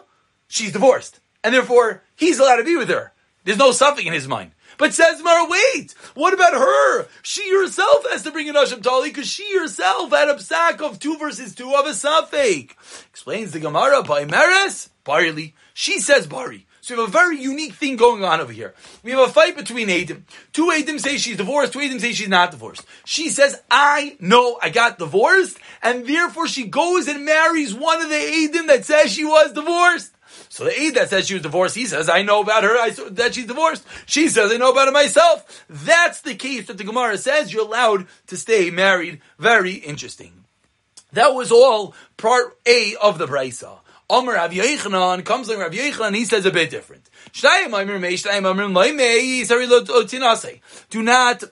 she's 0.47 0.71
divorced. 0.71 1.19
And 1.43 1.53
therefore, 1.53 2.05
he's 2.15 2.39
allowed 2.39 2.59
to 2.59 2.65
be 2.65 2.77
with 2.77 2.91
her. 2.91 3.14
There's 3.45 3.59
no 3.59 3.73
suffix 3.73 4.07
in 4.07 4.13
his 4.13 4.29
mind. 4.29 4.53
But 4.77 4.95
says 4.95 5.23
Mar, 5.23 5.49
wait, 5.49 5.95
what 6.15 6.35
about 6.35 6.55
her? 6.55 7.07
She 7.23 7.49
herself 7.55 8.05
has 8.11 8.23
to 8.23 8.33
bring 8.33 8.49
an 8.49 8.57
Asham 8.57 8.83
Tali 8.83 9.11
because 9.11 9.29
she 9.29 9.57
herself 9.59 10.11
had 10.11 10.29
a 10.29 10.41
sack 10.41 10.81
of 10.81 10.99
two 10.99 11.17
verses 11.17 11.55
two 11.55 11.73
of 11.75 11.87
a 11.87 11.91
Safek. 11.91 12.73
Explains 13.11 13.53
the 13.53 13.61
Gemara 13.61 14.03
by 14.03 14.25
Maris, 14.25 14.91
Barley. 15.05 15.55
She 15.75 16.01
says 16.01 16.27
Bari. 16.27 16.67
So 16.85 16.95
we 16.95 17.01
have 17.01 17.09
a 17.09 17.13
very 17.13 17.39
unique 17.39 17.73
thing 17.73 17.97
going 17.97 18.25
on 18.25 18.43
over 18.43 18.53
here. 18.53 18.75
We 19.03 19.13
have 19.13 19.21
a 19.21 19.33
fight 19.33 19.57
between 19.57 19.89
Adam. 19.89 20.27
Two 20.53 20.71
Adam 20.71 20.99
say 20.99 21.17
she's 21.17 21.39
divorced, 21.39 21.73
two 21.73 21.81
Adam 21.81 21.99
say 21.99 22.13
she's 22.13 22.29
not 22.29 22.51
divorced. 22.51 22.85
She 23.07 23.31
says, 23.31 23.59
I 23.71 24.19
know 24.21 24.59
I 24.61 24.69
got 24.69 24.99
divorced, 24.99 25.57
and 25.83 26.07
therefore 26.07 26.47
she 26.47 26.67
goes 26.67 27.09
and 27.09 27.25
marries 27.25 27.73
one 27.73 28.03
of 28.03 28.11
the 28.11 28.17
Adam 28.51 28.67
that 28.67 28.85
says 28.85 29.11
she 29.11 29.25
was 29.25 29.55
divorced. 29.55 30.13
So 30.51 30.65
the 30.65 30.79
Aid 30.79 30.97
that 30.97 31.09
says 31.09 31.27
she 31.27 31.33
was 31.33 31.43
divorced, 31.43 31.75
he 31.75 31.87
says, 31.87 32.11
I 32.11 32.21
know 32.21 32.43
about 32.43 32.65
her, 32.65 32.77
I, 32.77 32.91
saw 32.91 33.09
that 33.13 33.35
she's 33.35 33.47
divorced. 33.47 33.87
She 34.05 34.29
says, 34.29 34.53
I 34.53 34.59
know 34.59 34.71
about 34.71 34.89
it 34.89 34.93
myself. 34.93 35.65
That's 35.71 36.21
the 36.21 36.35
case 36.35 36.67
that 36.67 36.77
the 36.77 36.85
Gemara 36.85 37.17
says 37.17 37.51
you're 37.51 37.65
allowed 37.65 38.09
to 38.27 38.37
stay 38.37 38.71
married. 38.71 39.23
Very 39.39 39.73
interesting. 39.73 40.45
That 41.15 41.35
was 41.35 41.51
all 41.51 41.95
part 42.19 42.59
A 42.67 42.95
of 43.01 43.17
the 43.17 43.27
Brisa. 43.27 43.79
Omer 44.15 44.35
Rav 44.35 44.53
Yochanan 44.53 45.25
comes 45.25 45.49
like 45.49 45.59
Rav 45.59 45.73
Yochanan, 45.73 46.15
he 46.15 46.25
says 46.25 46.47
a 46.47 46.53
bit 46.53 46.71
different. 46.71 47.11
Do 50.91 51.03
not 51.03 51.45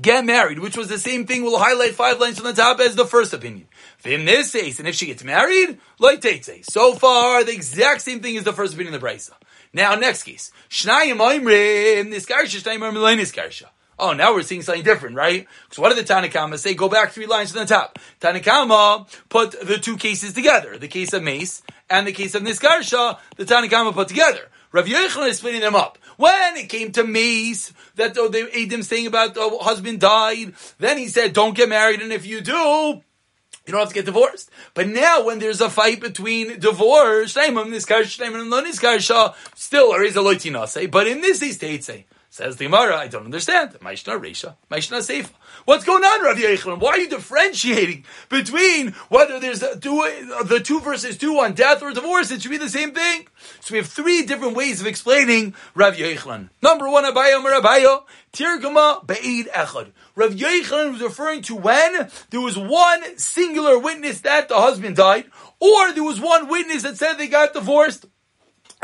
get 0.00 0.24
married, 0.24 0.58
which 0.60 0.76
was 0.78 0.88
the 0.88 0.98
same 0.98 1.26
thing. 1.26 1.42
We'll 1.42 1.58
highlight 1.58 1.94
five 1.94 2.18
lines 2.18 2.38
from 2.38 2.46
the 2.46 2.54
top 2.54 2.80
as 2.80 2.96
the 2.96 3.04
first 3.04 3.34
opinion. 3.34 3.68
And 4.06 4.28
if 4.28 4.94
she 4.94 5.06
gets 5.06 5.22
married, 5.24 5.78
like. 5.98 6.24
So 6.62 6.94
far, 6.94 7.44
the 7.44 7.52
exact 7.52 8.00
same 8.00 8.20
thing 8.20 8.36
as 8.38 8.44
the 8.44 8.52
first 8.54 8.74
opinion 8.74 8.94
of 8.94 9.00
the 9.00 9.06
Brisa. 9.06 9.32
Now, 9.72 9.94
next 9.94 10.22
case. 10.22 10.52
Shnayim 10.70 11.18
Oimrim, 11.18 12.12
Niskarsha, 12.14 12.62
Shnayim 12.62 12.80
Oimrim. 12.80 13.66
Oh, 13.98 14.12
now 14.12 14.34
we're 14.34 14.42
seeing 14.42 14.62
something 14.62 14.82
different, 14.82 15.16
right? 15.16 15.46
So 15.70 15.82
what 15.82 15.94
did 15.94 16.04
the 16.04 16.12
Tanakama 16.12 16.58
say? 16.58 16.74
Go 16.74 16.88
back 16.88 17.12
three 17.12 17.26
lines 17.26 17.52
to 17.52 17.58
the 17.58 17.66
top. 17.66 17.98
Tanakama 18.20 19.06
put 19.28 19.52
the 19.66 19.78
two 19.78 19.96
cases 19.96 20.32
together. 20.32 20.78
The 20.78 20.88
case 20.88 21.12
of 21.12 21.22
Mace 21.22 21.62
and 21.88 22.06
the 22.06 22.12
case 22.12 22.34
of 22.34 22.42
Niskarsha, 22.42 23.18
the 23.36 23.44
Tanakama 23.44 23.92
put 23.92 24.08
together. 24.08 24.50
Rav 24.72 24.86
Yochanan 24.86 25.28
is 25.28 25.38
splitting 25.38 25.60
them 25.60 25.76
up. 25.76 25.98
When 26.16 26.56
it 26.56 26.68
came 26.68 26.90
to 26.92 27.04
Mace, 27.04 27.72
that 27.94 28.18
oh, 28.18 28.28
the 28.28 28.50
Adam 28.60 28.82
saying 28.82 29.06
about 29.06 29.34
the 29.34 29.40
oh, 29.40 29.58
husband 29.58 30.00
died, 30.00 30.54
then 30.78 30.98
he 30.98 31.06
said, 31.06 31.32
don't 31.32 31.56
get 31.56 31.68
married, 31.68 32.02
and 32.02 32.12
if 32.12 32.26
you 32.26 32.40
do, 32.40 32.52
you 32.52 33.72
don't 33.72 33.80
have 33.80 33.88
to 33.88 33.94
get 33.94 34.04
divorced. 34.04 34.50
But 34.74 34.88
now, 34.88 35.24
when 35.24 35.38
there's 35.38 35.60
a 35.60 35.70
fight 35.70 36.00
between 36.00 36.58
divorce, 36.58 37.34
Niskarsha, 37.34 39.34
still, 39.54 39.92
there 39.92 40.02
is 40.02 40.16
a 40.16 40.20
loitinase. 40.20 40.90
But 40.90 41.06
in 41.06 41.20
this 41.20 41.38
case, 41.38 41.86
say, 41.86 42.06
says 42.34 42.56
the 42.56 42.64
Gemara, 42.64 42.96
I 42.96 43.06
don't 43.06 43.26
understand. 43.26 43.74
Maishna 43.74 44.20
Resha, 44.20 44.56
Maishna 44.68 44.98
Seifa. 44.98 45.30
What's 45.66 45.84
going 45.84 46.02
on, 46.02 46.24
Rav 46.24 46.36
Yochanan? 46.36 46.80
Why 46.80 46.90
are 46.90 46.98
you 46.98 47.08
differentiating 47.08 48.04
between 48.28 48.90
whether 49.08 49.38
there's 49.38 49.60
the 49.60 49.78
two, 49.80 50.02
the 50.44 50.58
two 50.58 50.80
verses 50.80 51.16
two 51.16 51.38
on 51.38 51.52
death 51.52 51.80
or 51.80 51.92
divorce? 51.92 52.32
It 52.32 52.42
should 52.42 52.50
be 52.50 52.56
the 52.56 52.68
same 52.68 52.90
thing. 52.90 53.28
So 53.60 53.74
we 53.74 53.78
have 53.78 53.86
three 53.86 54.26
different 54.26 54.56
ways 54.56 54.80
of 54.80 54.88
explaining 54.88 55.54
Rav 55.76 55.94
Yochanan. 55.94 56.50
Number 56.60 56.88
one, 56.88 57.04
Abayo 57.04 57.40
Marabayo, 57.40 58.02
Tirgama 58.32 59.06
Be'id 59.06 59.46
Echad. 59.52 59.92
Rav 60.16 60.32
Yochanan 60.32 60.90
was 60.94 61.02
referring 61.02 61.42
to 61.42 61.54
when 61.54 62.10
there 62.30 62.40
was 62.40 62.58
one 62.58 63.16
singular 63.16 63.78
witness 63.78 64.22
that 64.22 64.48
the 64.48 64.60
husband 64.60 64.96
died, 64.96 65.26
or 65.60 65.92
there 65.92 66.02
was 66.02 66.20
one 66.20 66.48
witness 66.48 66.82
that 66.82 66.96
said 66.96 67.14
they 67.14 67.28
got 67.28 67.52
divorced. 67.52 68.06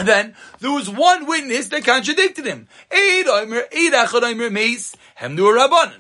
And 0.01 0.09
then 0.09 0.35
there 0.61 0.73
was 0.73 0.89
one 0.89 1.27
witness 1.27 1.69
that 1.69 1.85
contradicted 1.85 2.47
him. 2.47 2.69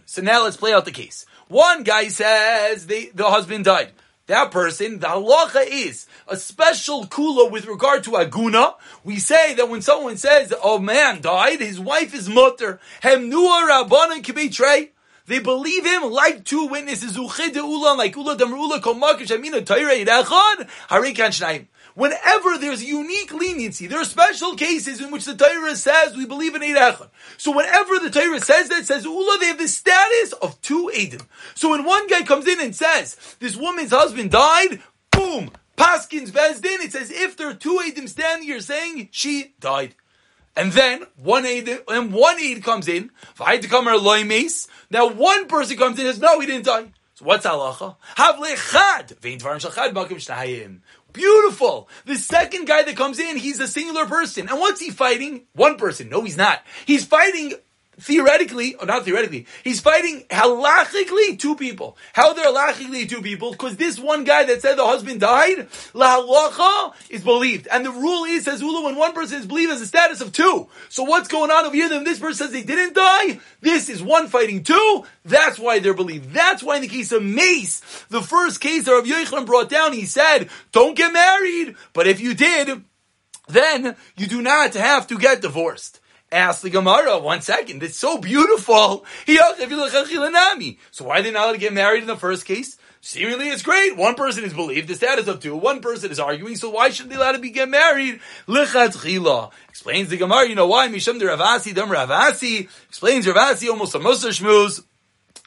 So 0.06 0.22
now 0.22 0.44
let's 0.44 0.56
play 0.56 0.72
out 0.72 0.86
the 0.86 0.90
case. 0.90 1.26
One 1.48 1.82
guy 1.82 2.08
says 2.08 2.86
the, 2.86 3.12
the 3.14 3.28
husband 3.28 3.66
died. 3.66 3.92
That 4.24 4.52
person, 4.52 5.00
the 5.00 5.08
halacha 5.08 5.66
is 5.68 6.06
a 6.26 6.38
special 6.38 7.04
kula 7.04 7.50
with 7.50 7.66
regard 7.66 8.04
to 8.04 8.12
aguna. 8.12 8.76
We 9.04 9.18
say 9.18 9.52
that 9.56 9.68
when 9.68 9.82
someone 9.82 10.16
says, 10.16 10.54
"Oh 10.62 10.78
man 10.78 11.20
died," 11.20 11.60
his 11.60 11.78
wife 11.78 12.14
is 12.14 12.26
mutter. 12.26 12.80
Hemnua 13.02 13.68
rabbanon. 13.68 14.88
They 15.26 15.38
believe 15.40 15.84
him 15.84 16.10
like 16.10 16.44
two 16.44 16.66
witnesses. 16.68 17.18
Like 17.18 18.16
ula 18.16 18.36
damrula 18.36 18.80
komakish 18.80 19.30
amina 19.30 19.60
harikan 19.60 21.32
shnayim. 21.32 21.66
Whenever 21.94 22.58
there's 22.58 22.84
unique 22.84 23.32
leniency, 23.32 23.86
there 23.86 24.00
are 24.00 24.04
special 24.04 24.54
cases 24.54 25.00
in 25.00 25.10
which 25.10 25.24
the 25.24 25.36
Torah 25.36 25.76
says 25.76 26.16
we 26.16 26.26
believe 26.26 26.54
in 26.54 26.62
Eid 26.62 26.76
Echad. 26.76 27.08
So 27.36 27.54
whenever 27.54 27.98
the 27.98 28.10
Torah 28.10 28.40
says 28.40 28.68
that, 28.68 28.86
says 28.86 29.04
Ula, 29.04 29.38
they 29.38 29.46
have 29.46 29.58
the 29.58 29.68
status 29.68 30.32
of 30.34 30.60
two 30.62 30.90
Eidim. 30.94 31.26
So 31.54 31.70
when 31.70 31.84
one 31.84 32.06
guy 32.06 32.22
comes 32.22 32.46
in 32.46 32.60
and 32.60 32.74
says, 32.74 33.16
this 33.40 33.56
woman's 33.56 33.90
husband 33.90 34.30
died, 34.30 34.80
boom, 35.10 35.50
Paskins 35.76 36.30
Bezdin, 36.30 36.84
it 36.84 36.92
says 36.92 37.10
if 37.10 37.36
there 37.36 37.48
are 37.48 37.54
two 37.54 37.80
Eidim 37.84 38.08
standing 38.08 38.46
here 38.46 38.60
saying 38.60 39.08
she 39.10 39.54
died. 39.60 39.94
And 40.56 40.72
then 40.72 41.04
one 41.16 41.46
aid 41.46 41.68
and 41.88 42.12
one 42.12 42.38
aid 42.40 42.62
comes 42.62 42.88
in. 42.88 43.10
Now 43.38 45.08
one 45.08 45.46
person 45.46 45.76
comes 45.76 45.98
in 45.98 46.06
and 46.06 46.14
says, 46.14 46.20
No, 46.20 46.40
he 46.40 46.46
didn't 46.46 46.66
die. 46.66 46.86
So 47.14 47.24
what's 47.24 47.46
halacha? 47.46 47.96
Beautiful. 51.12 51.88
The 52.04 52.16
second 52.16 52.66
guy 52.66 52.82
that 52.82 52.96
comes 52.96 53.18
in, 53.18 53.36
he's 53.36 53.60
a 53.60 53.68
singular 53.68 54.06
person. 54.06 54.48
And 54.48 54.58
what's 54.58 54.80
he 54.80 54.90
fighting? 54.90 55.46
One 55.52 55.76
person. 55.76 56.08
No, 56.08 56.22
he's 56.22 56.36
not. 56.36 56.62
He's 56.86 57.04
fighting 57.04 57.54
theoretically, 58.00 58.74
or 58.74 58.86
not 58.86 59.04
theoretically, 59.04 59.46
he's 59.62 59.80
fighting 59.80 60.24
halachically 60.30 61.38
two 61.38 61.54
people. 61.54 61.96
How 62.12 62.32
they're 62.32 62.46
halachically 62.46 63.08
two 63.08 63.22
people? 63.22 63.52
Because 63.52 63.76
this 63.76 63.98
one 63.98 64.24
guy 64.24 64.44
that 64.44 64.62
said 64.62 64.76
the 64.76 64.86
husband 64.86 65.20
died, 65.20 65.68
la 65.94 66.20
halacha 66.20 66.94
is 67.10 67.22
believed. 67.22 67.68
And 67.68 67.84
the 67.84 67.90
rule 67.90 68.24
is, 68.24 68.44
says 68.44 68.62
Ula, 68.62 68.84
when 68.84 68.96
one 68.96 69.12
person 69.12 69.38
is 69.38 69.46
believed 69.46 69.72
as 69.72 69.80
a 69.80 69.86
status 69.86 70.20
of 70.20 70.32
two. 70.32 70.68
So 70.88 71.02
what's 71.02 71.28
going 71.28 71.50
on 71.50 71.66
over 71.66 71.74
here? 71.74 71.88
Then 71.88 72.04
this 72.04 72.18
person 72.18 72.46
says 72.46 72.52
they 72.52 72.62
didn't 72.62 72.94
die. 72.94 73.40
This 73.60 73.88
is 73.88 74.02
one 74.02 74.28
fighting 74.28 74.62
two. 74.62 75.04
That's 75.24 75.58
why 75.58 75.78
they're 75.78 75.94
believed. 75.94 76.32
That's 76.32 76.62
why 76.62 76.76
in 76.76 76.82
the 76.82 76.88
case 76.88 77.12
of 77.12 77.22
Mace, 77.22 77.80
the 78.08 78.22
first 78.22 78.60
case 78.60 78.84
that 78.84 78.92
Rav 78.92 79.04
Yochanan 79.04 79.46
brought 79.46 79.68
down, 79.68 79.92
he 79.92 80.06
said, 80.06 80.48
don't 80.72 80.96
get 80.96 81.12
married. 81.12 81.76
But 81.92 82.06
if 82.06 82.20
you 82.20 82.34
did, 82.34 82.82
then 83.48 83.96
you 84.16 84.26
do 84.26 84.42
not 84.42 84.74
have 84.74 85.06
to 85.08 85.18
get 85.18 85.42
divorced. 85.42 85.99
Ask 86.32 86.62
the 86.62 86.70
Gemara, 86.70 87.18
one 87.18 87.40
second, 87.42 87.82
it's 87.82 87.98
so 87.98 88.16
beautiful. 88.16 89.04
So 89.26 89.34
why 91.04 91.18
are 91.18 91.22
they 91.22 91.32
not 91.32 91.44
allowed 91.44 91.52
to 91.52 91.58
get 91.58 91.72
married 91.72 92.02
in 92.02 92.06
the 92.06 92.16
first 92.16 92.44
case? 92.44 92.78
Seemingly 93.00 93.48
it's 93.48 93.62
great. 93.62 93.96
One 93.96 94.14
person 94.14 94.44
is 94.44 94.54
believed, 94.54 94.86
the 94.86 94.94
status 94.94 95.26
of 95.26 95.40
two. 95.40 95.56
One 95.56 95.80
person 95.80 96.12
is 96.12 96.20
arguing, 96.20 96.54
so 96.54 96.70
why 96.70 96.90
shouldn't 96.90 97.10
they 97.10 97.16
allowed 97.16 97.32
to 97.32 97.38
be 97.40 97.50
get 97.50 97.68
married? 97.68 98.20
Explains 98.46 100.08
the 100.10 100.16
Gemara, 100.18 100.48
you 100.48 100.54
know 100.54 100.68
why? 100.68 100.86
Misham 100.88 101.18
de 101.18 101.24
Ravasi, 101.24 101.74
Dam 101.74 101.88
Ravasi. 101.88 102.68
Explains 102.88 103.26
Ravasi 103.26 103.68
almost 103.68 103.96
a 103.96 103.98
Musa 103.98 104.28
Shmuz. 104.28 104.84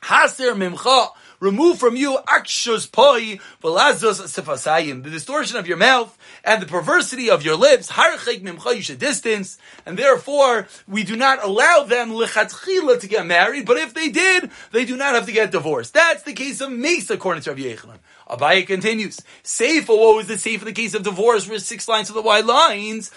Haser 0.01 0.53
Mimcha 0.53 1.11
remove 1.43 1.77
from 1.77 1.97
you 1.97 2.17
akshus 2.25 2.89
poi 2.89 3.37
velazos 3.61 4.21
sefasayim, 4.21 5.03
the 5.03 5.09
distortion 5.09 5.57
of 5.57 5.67
your 5.67 5.75
mouth 5.75 6.17
and 6.45 6.61
the 6.61 6.65
perversity 6.65 7.29
of 7.29 7.43
your 7.43 7.57
lips. 7.57 7.91
Harchek 7.91 8.41
mimcha, 8.41 8.97
distance, 8.97 9.57
and 9.85 9.99
therefore 9.99 10.67
we 10.87 11.03
do 11.03 11.17
not 11.17 11.43
allow 11.43 11.83
them 11.83 12.11
lechatchila 12.11 12.99
to 13.01 13.07
get 13.07 13.25
married. 13.25 13.65
But 13.65 13.77
if 13.77 13.93
they 13.93 14.07
did, 14.07 14.51
they 14.71 14.85
do 14.85 14.95
not 14.95 15.15
have 15.15 15.25
to 15.25 15.33
get 15.33 15.51
divorced. 15.51 15.93
That's 15.93 16.23
the 16.23 16.33
case 16.33 16.61
of 16.61 16.71
Mace, 16.71 17.09
according 17.09 17.43
to 17.43 17.51
Rabbi 17.51 17.63
Yochanan. 17.63 17.99
Abaye 18.29 18.65
continues. 18.65 19.19
Seifa, 19.43 19.89
what 19.89 20.15
was 20.15 20.27
the 20.27 20.37
safe 20.37 20.61
in 20.61 20.65
the 20.65 20.71
case 20.71 20.93
of 20.93 21.03
divorce? 21.03 21.47
Where 21.47 21.59
six 21.59 21.89
lines 21.89 22.07
of 22.09 22.15
the 22.15 22.21
wide 22.21 22.45
lines. 22.45 23.11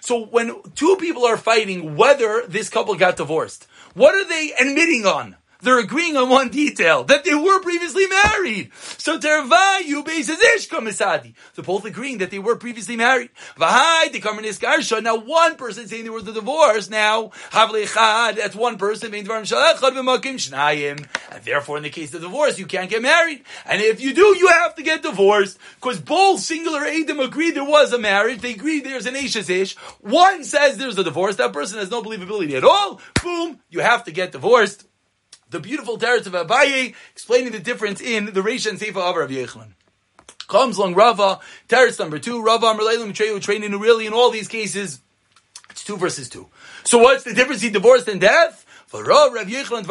So 0.00 0.24
when 0.24 0.62
two 0.74 0.96
people 0.96 1.24
are 1.24 1.36
fighting 1.36 1.96
whether 1.96 2.44
this 2.48 2.68
couple 2.68 2.96
got 2.96 3.16
divorced, 3.16 3.68
what 3.94 4.14
are 4.14 4.28
they 4.28 4.52
admitting 4.60 5.06
on? 5.06 5.36
They're 5.64 5.78
agreeing 5.78 6.16
on 6.18 6.28
one 6.28 6.50
detail, 6.50 7.04
that 7.04 7.24
they 7.24 7.34
were 7.34 7.60
previously 7.60 8.06
married. 8.06 8.70
So 8.98 9.18
Tervayu 9.18 10.04
Misadi. 10.04 11.34
So 11.54 11.62
both 11.62 11.86
agreeing 11.86 12.18
that 12.18 12.30
they 12.30 12.38
were 12.38 12.56
previously 12.56 12.96
married. 12.96 13.30
Vahai 13.56 14.12
Dekamernis 14.12 14.60
Garsha. 14.60 15.02
Now 15.02 15.16
one 15.16 15.56
person 15.56 15.88
saying 15.88 16.04
there 16.04 16.12
was 16.12 16.28
a 16.28 16.34
divorce. 16.34 16.90
Now 16.90 17.28
Havlechad, 17.50 18.36
that's 18.36 18.54
one 18.54 18.76
person. 18.76 19.14
And 19.14 19.26
therefore 21.44 21.76
in 21.78 21.82
the 21.82 21.90
case 21.90 22.12
of 22.12 22.20
divorce, 22.20 22.58
you 22.58 22.66
can't 22.66 22.90
get 22.90 23.00
married. 23.00 23.42
And 23.64 23.80
if 23.80 24.02
you 24.02 24.12
do, 24.12 24.36
you 24.36 24.48
have 24.48 24.74
to 24.74 24.82
get 24.82 25.02
divorced. 25.02 25.58
Because 25.76 25.98
both 25.98 26.40
singular 26.40 26.84
Adam 26.84 27.20
agree 27.20 27.52
there 27.52 27.64
was 27.64 27.92
a 27.94 27.98
marriage. 27.98 28.40
They 28.40 28.52
agree 28.52 28.80
there's 28.80 29.06
an 29.06 29.16
Ashes 29.16 29.48
Ish. 29.48 29.76
One 30.02 30.44
says 30.44 30.76
there's 30.76 30.98
a 30.98 31.04
divorce. 31.04 31.36
That 31.36 31.54
person 31.54 31.78
has 31.78 31.90
no 31.90 32.02
believability 32.02 32.52
at 32.52 32.64
all. 32.64 33.00
Boom, 33.22 33.60
you 33.70 33.80
have 33.80 34.04
to 34.04 34.12
get 34.12 34.32
divorced 34.32 34.84
the 35.54 35.60
beautiful 35.60 35.96
teretz 35.96 36.26
of 36.26 36.32
Abaye 36.32 36.94
explaining 37.12 37.52
the 37.52 37.60
difference 37.60 38.00
in 38.00 38.26
the 38.26 38.40
Reisha 38.40 38.70
and 38.70 38.78
Seifa 38.78 38.96
of 38.96 39.16
Rav 39.16 39.30
Yochanan. 39.30 39.74
Comes 40.48 40.76
along 40.76 40.94
Rava, 40.94 41.38
teretz 41.68 41.98
number 42.00 42.18
two, 42.18 42.42
Rava 42.42 42.66
Amarleilim 42.66 43.12
Treyu 43.12 43.40
training 43.40 43.70
really 43.78 44.06
in 44.06 44.12
all 44.12 44.30
these 44.30 44.48
cases. 44.48 45.00
It's 45.70 45.84
two 45.84 45.96
versus 45.96 46.28
two. 46.28 46.48
So 46.82 46.98
what's 46.98 47.22
the 47.22 47.32
difference 47.32 47.60
between 47.60 47.72
divorce 47.72 48.06
and 48.08 48.20
death? 48.20 48.66
Rav 48.92 49.46
Yochanan 49.48 49.88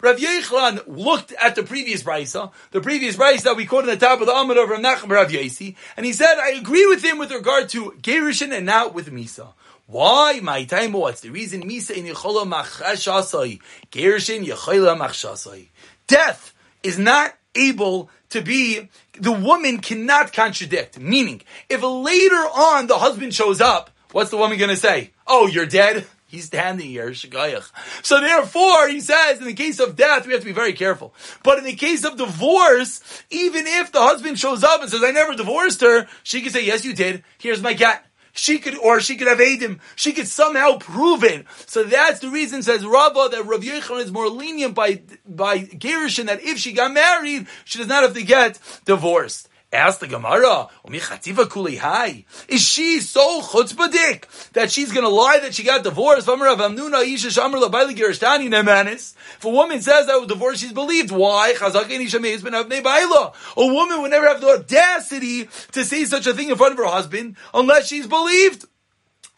Rav 0.00 0.16
Yochanan 0.16 0.82
looked 0.86 1.32
at 1.32 1.54
the 1.54 1.62
previous 1.62 2.02
brisa, 2.02 2.50
the 2.70 2.80
previous 2.80 3.16
brisa 3.16 3.42
that 3.42 3.56
we 3.56 3.66
quoted 3.66 3.90
at 3.90 4.00
the 4.00 4.06
top 4.06 4.20
of 4.20 4.26
the 4.26 4.32
Amud 4.32 4.62
of 4.62 4.68
Rav 4.68 4.80
Nachman 4.80 5.10
Rav 5.10 5.30
Yosi, 5.30 5.76
and 5.96 6.06
he 6.06 6.12
said, 6.12 6.38
I 6.40 6.50
agree 6.50 6.86
with 6.86 7.04
him 7.04 7.18
with 7.18 7.30
regard 7.30 7.68
to 7.70 7.92
Gerishin 8.00 8.52
and 8.52 8.66
not 8.66 8.94
with 8.94 9.12
Misa. 9.12 9.52
Why? 9.86 10.40
My 10.40 10.64
time, 10.64 10.92
what's 10.92 11.20
the 11.20 11.30
reason? 11.30 11.68
Misa 11.68 11.94
in 11.96 12.06
Yechola 12.06 12.50
Machashasai. 12.50 13.60
Gerishin 13.90 14.46
Yechola 14.46 14.96
Machshasai. 14.96 15.68
Death 16.06 16.54
is 16.82 16.98
not 16.98 17.34
able 17.54 18.10
to 18.30 18.40
be, 18.40 18.88
the 19.18 19.32
woman 19.32 19.78
cannot 19.78 20.32
contradict. 20.32 20.98
Meaning, 20.98 21.42
if 21.68 21.82
later 21.82 22.34
on 22.36 22.86
the 22.86 22.98
husband 22.98 23.34
shows 23.34 23.60
up, 23.60 23.90
what's 24.12 24.30
the 24.30 24.36
woman 24.36 24.58
to 24.58 24.76
say? 24.76 25.10
Oh, 25.26 25.46
you're 25.46 25.66
dead? 25.66 26.06
He's 26.26 26.46
standing 26.46 26.88
here. 26.88 27.12
So 27.12 28.20
therefore, 28.20 28.88
he 28.88 29.00
says, 29.00 29.38
in 29.38 29.44
the 29.44 29.52
case 29.52 29.78
of 29.80 29.96
death, 29.96 30.26
we 30.26 30.32
have 30.32 30.40
to 30.40 30.46
be 30.46 30.52
very 30.52 30.72
careful. 30.72 31.14
But 31.42 31.58
in 31.58 31.64
the 31.64 31.74
case 31.74 32.06
of 32.06 32.16
divorce, 32.16 33.02
even 33.28 33.66
if 33.66 33.92
the 33.92 34.00
husband 34.00 34.38
shows 34.38 34.64
up 34.64 34.80
and 34.80 34.90
says, 34.90 35.04
I 35.04 35.10
never 35.10 35.34
divorced 35.34 35.82
her, 35.82 36.06
she 36.22 36.40
can 36.40 36.50
say, 36.50 36.64
yes, 36.64 36.86
you 36.86 36.94
did. 36.94 37.22
Here's 37.36 37.60
my 37.60 37.74
cat. 37.74 38.06
She 38.32 38.58
could, 38.58 38.76
or 38.78 39.00
she 39.00 39.16
could 39.16 39.28
have 39.28 39.40
aided 39.40 39.62
him. 39.70 39.80
She 39.94 40.12
could 40.12 40.26
somehow 40.26 40.78
prove 40.78 41.22
it. 41.22 41.46
So 41.66 41.84
that's 41.84 42.20
the 42.20 42.30
reason, 42.30 42.62
says 42.62 42.84
Rava, 42.84 43.28
that 43.30 43.44
Rav 43.44 43.60
Yochanan 43.60 44.04
is 44.04 44.12
more 44.12 44.28
lenient 44.28 44.74
by, 44.74 45.02
by 45.26 45.60
Gerushin, 45.60 46.26
that 46.26 46.42
if 46.42 46.58
she 46.58 46.72
got 46.72 46.92
married, 46.92 47.46
she 47.64 47.78
does 47.78 47.88
not 47.88 48.02
have 48.02 48.14
to 48.14 48.22
get 48.22 48.58
divorced. 48.86 49.48
Ask 49.72 50.00
the 50.00 50.06
Gemara, 50.06 50.68
is 52.48 52.60
she 52.60 53.00
so 53.00 53.40
chutzpahdik 53.40 54.52
that 54.52 54.70
she's 54.70 54.92
going 54.92 55.04
to 55.04 55.08
lie 55.08 55.38
that 55.38 55.54
she 55.54 55.62
got 55.62 55.82
divorced? 55.82 56.28
If 56.28 56.34
a 59.44 59.50
woman 59.50 59.80
says 59.80 60.06
that 60.06 60.18
was 60.18 60.28
divorced, 60.28 60.60
she's 60.60 60.74
believed. 60.74 61.10
Why? 61.10 61.54
A 63.56 63.66
woman 63.66 64.02
would 64.02 64.10
never 64.10 64.28
have 64.28 64.42
the 64.42 64.48
audacity 64.48 65.48
to 65.72 65.84
say 65.84 66.04
such 66.04 66.26
a 66.26 66.34
thing 66.34 66.50
in 66.50 66.56
front 66.56 66.72
of 66.72 66.78
her 66.78 66.86
husband 66.86 67.36
unless 67.54 67.86
she's 67.86 68.06
believed. 68.06 68.66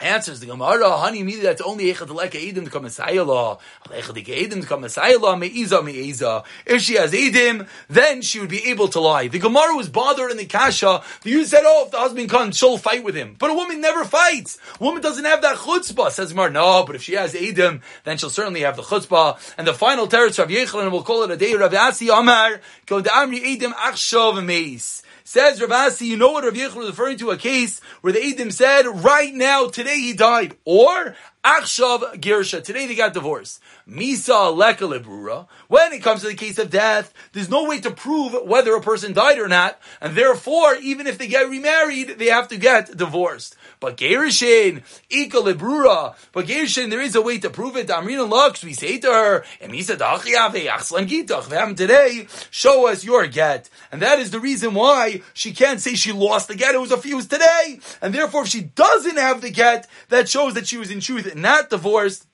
Answers 0.01 0.41
the 0.41 0.47
Gemara, 0.47 0.91
honey, 0.91 1.21
immediately 1.21 1.47
that's 1.47 1.61
only 1.61 1.85
Echad 1.85 2.13
Leka 2.13 2.37
Edim 2.37 2.65
to 2.65 2.71
come 2.71 2.83
Messiah. 2.83 3.25
Echad 3.25 4.27
Edim 4.27 4.61
to 4.61 4.67
come 4.67 4.81
Messiah 4.81 5.19
Me'iza 5.19 5.85
Me'iza. 5.85 6.45
If 6.67 6.83
she 6.83 6.95
has 6.95 7.13
Edim, 7.13 7.69
then 7.89 8.21
she 8.21 8.41
would 8.41 8.49
be 8.49 8.71
able 8.71 8.89
to 8.89 8.99
lie. 8.99 9.29
The 9.29 9.39
Gemara 9.39 9.77
was 9.77 9.89
bothered 9.89 10.33
in 10.33 10.37
the 10.37 10.47
Kasha. 10.47 11.05
Jew 11.23 11.45
said, 11.45 11.63
oh, 11.65 11.85
if 11.85 11.93
the 11.93 11.99
husband 11.99 12.29
comes, 12.29 12.59
she'll 12.59 12.77
fight 12.77 13.05
with 13.05 13.15
him. 13.15 13.37
But 13.39 13.51
a 13.51 13.55
woman 13.55 13.81
never 13.81 14.05
fights. 14.05 14.59
A 14.81 14.83
woman 14.83 15.01
doesn't 15.01 15.25
have 15.25 15.43
that 15.43 15.59
chutzpah. 15.59 16.11
Says 16.11 16.33
Gemara, 16.33 16.51
no, 16.51 16.85
but 16.85 16.97
if 16.97 17.03
she 17.05 17.13
has 17.13 17.33
Edim, 17.35 17.81
then 18.03 18.19
she'll 18.19 18.31
certainly 18.31 18.63
have 18.63 18.75
the 18.75 18.83
chutzpah. 18.83 19.39
And 19.57 19.65
the 19.65 19.75
final 19.75 20.09
teretz 20.09 20.43
of 20.43 20.49
Yochanan, 20.49 20.91
we'll 20.91 21.05
call 21.05 21.23
it 21.23 21.31
a 21.31 21.37
day, 21.37 21.55
Rav 21.55 21.73
Asi 21.73 22.09
Amar, 22.09 22.61
go 22.87 23.01
to 23.01 23.09
Amri 23.09 23.57
Edim 23.57 23.73
Achshov 23.73 24.45
Meis. 24.45 25.03
Says 25.27 25.59
Ravasi, 25.59 26.03
you 26.03 26.19
know 26.19 26.33
what 26.33 26.45
Rav 26.45 26.53
Yochanan 26.53 26.75
was 26.75 26.89
referring 26.89 27.17
to 27.17 27.31
a 27.31 27.39
case 27.39 27.81
where 28.03 28.13
the 28.13 28.19
Edim 28.19 28.53
said, 28.53 28.87
right 28.87 29.33
now, 29.35 29.69
today 29.69 29.99
he 29.99 30.13
died. 30.13 30.55
Or, 30.67 31.17
Achshav 31.43 32.21
Girsha. 32.21 32.63
Today 32.63 32.87
they 32.87 32.95
got 32.95 33.15
divorced. 33.15 33.61
Misa 33.89 34.55
Leka 34.55 34.85
Lebrura. 34.85 35.47
When 35.69 35.95
it 35.95 36.03
comes 36.03 36.21
to 36.21 36.29
the 36.29 36.35
case 36.35 36.59
of 36.59 36.69
death, 36.69 37.15
there's 37.33 37.49
no 37.49 37.65
way 37.65 37.81
to 37.81 37.91
prove 37.91 38.35
whether 38.47 38.75
a 38.75 38.83
person 38.83 39.15
died 39.15 39.39
or 39.39 39.49
not. 39.49 39.81
And 40.01 40.15
therefore, 40.15 40.75
even 40.77 41.07
if 41.07 41.17
they 41.17 41.27
get 41.27 41.49
remarried, 41.49 42.19
they 42.19 42.27
have 42.27 42.49
to 42.49 42.59
get 42.59 42.95
divorced. 42.95 43.57
But 43.81 43.97
Gerishin, 43.97 44.83
Ika. 45.11 46.15
But 46.33 46.47
Gerishin, 46.47 46.91
there 46.91 47.01
is 47.01 47.15
a 47.15 47.23
way 47.23 47.39
to 47.39 47.51
prove 47.51 47.77
it. 47.77 47.89
Amrina 47.89 48.29
Lux, 48.29 48.65
we 48.65 48.73
say 48.73 48.99
to 48.99 49.09
her, 49.09 49.45
Dachiave, 49.61 50.67
Achslan 50.67 51.09
Gitach, 51.09 51.77
today, 51.77 52.27
show 52.51 52.89
us 52.89 53.05
your 53.05 53.27
get. 53.27 53.69
And 53.93 54.03
that 54.03 54.19
is 54.19 54.31
the 54.31 54.41
reason 54.41 54.75
why 54.75 55.23
she 55.33 55.53
can't 55.53 55.81
say 55.81 55.95
she 55.95 56.13
lost 56.13 56.49
the 56.49 56.55
get. 56.55 56.75
It 56.75 56.81
was 56.81 56.93
a 56.93 56.99
fuse 56.99 57.27
today. 57.27 57.81
And 58.01 58.15
therefore, 58.15 58.43
if 58.43 58.49
she 58.49 58.63
doesn't 58.63 59.19
have 59.19 59.41
the 59.41 59.51
get, 59.51 59.89
that 60.09 60.29
shows 60.29 60.55
that 60.55 60.67
she 60.67 60.79
was 60.79 60.91
in 60.91 61.01
truth 61.01 61.35
not 61.35 61.71
divorced. 61.71 62.27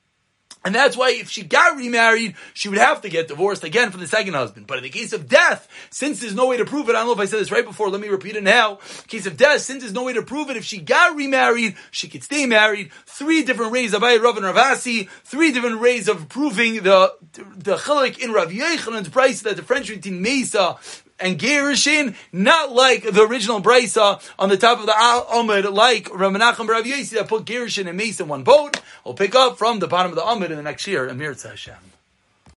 And 0.62 0.74
that's 0.74 0.96
why 0.96 1.10
if 1.12 1.30
she 1.30 1.42
got 1.42 1.78
remarried, 1.78 2.34
she 2.52 2.68
would 2.68 2.78
have 2.78 3.00
to 3.02 3.08
get 3.08 3.28
divorced 3.28 3.64
again 3.64 3.90
from 3.90 4.00
the 4.00 4.06
second 4.06 4.34
husband. 4.34 4.66
But 4.66 4.78
in 4.78 4.84
the 4.84 4.90
case 4.90 5.14
of 5.14 5.26
death, 5.26 5.66
since 5.90 6.20
there's 6.20 6.34
no 6.34 6.48
way 6.48 6.58
to 6.58 6.66
prove 6.66 6.88
it, 6.88 6.92
I 6.94 6.98
don't 6.98 7.06
know 7.06 7.12
if 7.12 7.18
I 7.18 7.24
said 7.24 7.40
this 7.40 7.50
right 7.50 7.64
before, 7.64 7.88
let 7.88 8.00
me 8.00 8.08
repeat 8.08 8.36
it 8.36 8.42
now. 8.42 8.76
Case 9.06 9.24
of 9.24 9.38
death, 9.38 9.62
since 9.62 9.82
there's 9.82 9.94
no 9.94 10.04
way 10.04 10.12
to 10.12 10.22
prove 10.22 10.50
it, 10.50 10.58
if 10.58 10.64
she 10.64 10.78
got 10.78 11.16
remarried, 11.16 11.76
she 11.90 12.08
could 12.08 12.22
stay 12.22 12.44
married. 12.44 12.92
Three 13.06 13.42
different 13.42 13.72
ways, 13.72 13.94
of 13.94 14.02
Abai, 14.02 14.22
Rav, 14.22 14.36
and 14.36 14.44
Ravasi, 14.44 15.08
three 15.24 15.50
different 15.50 15.80
ways 15.80 16.08
of 16.08 16.28
proving 16.28 16.82
the, 16.82 17.14
the 17.32 17.76
chilik 17.76 18.18
in 18.18 18.32
Rav 18.32 18.50
Yochanan's 18.50 19.08
price 19.08 19.40
that 19.42 19.56
the 19.56 19.62
French 19.62 19.88
between 19.88 20.20
Mesa 20.20 20.76
and 21.20 21.38
Gerushin, 21.38 22.14
not 22.32 22.72
like 22.72 23.02
the 23.02 23.22
original 23.22 23.60
Brisa 23.60 24.22
on 24.38 24.48
the 24.48 24.56
top 24.56 24.80
of 24.80 24.86
the 24.86 24.92
Amud, 24.92 25.72
like 25.72 26.04
Ramanachim 26.06 26.68
Rav 26.68 26.84
Yesi 26.84 27.10
that 27.10 27.28
put 27.28 27.44
Gerushin 27.44 27.86
and 27.86 27.96
Mesa 27.96 28.22
in 28.22 28.28
one 28.28 28.42
boat. 28.42 28.80
We'll 29.04 29.14
pick 29.14 29.34
up 29.34 29.58
from 29.58 29.78
the 29.78 29.88
bottom 29.88 30.12
of 30.12 30.16
the 30.16 30.22
Amud 30.22 30.50
in 30.50 30.56
the 30.56 30.62
next 30.62 30.86
year, 30.86 31.08
Amir 31.08 31.34
Hashem. 31.34 31.99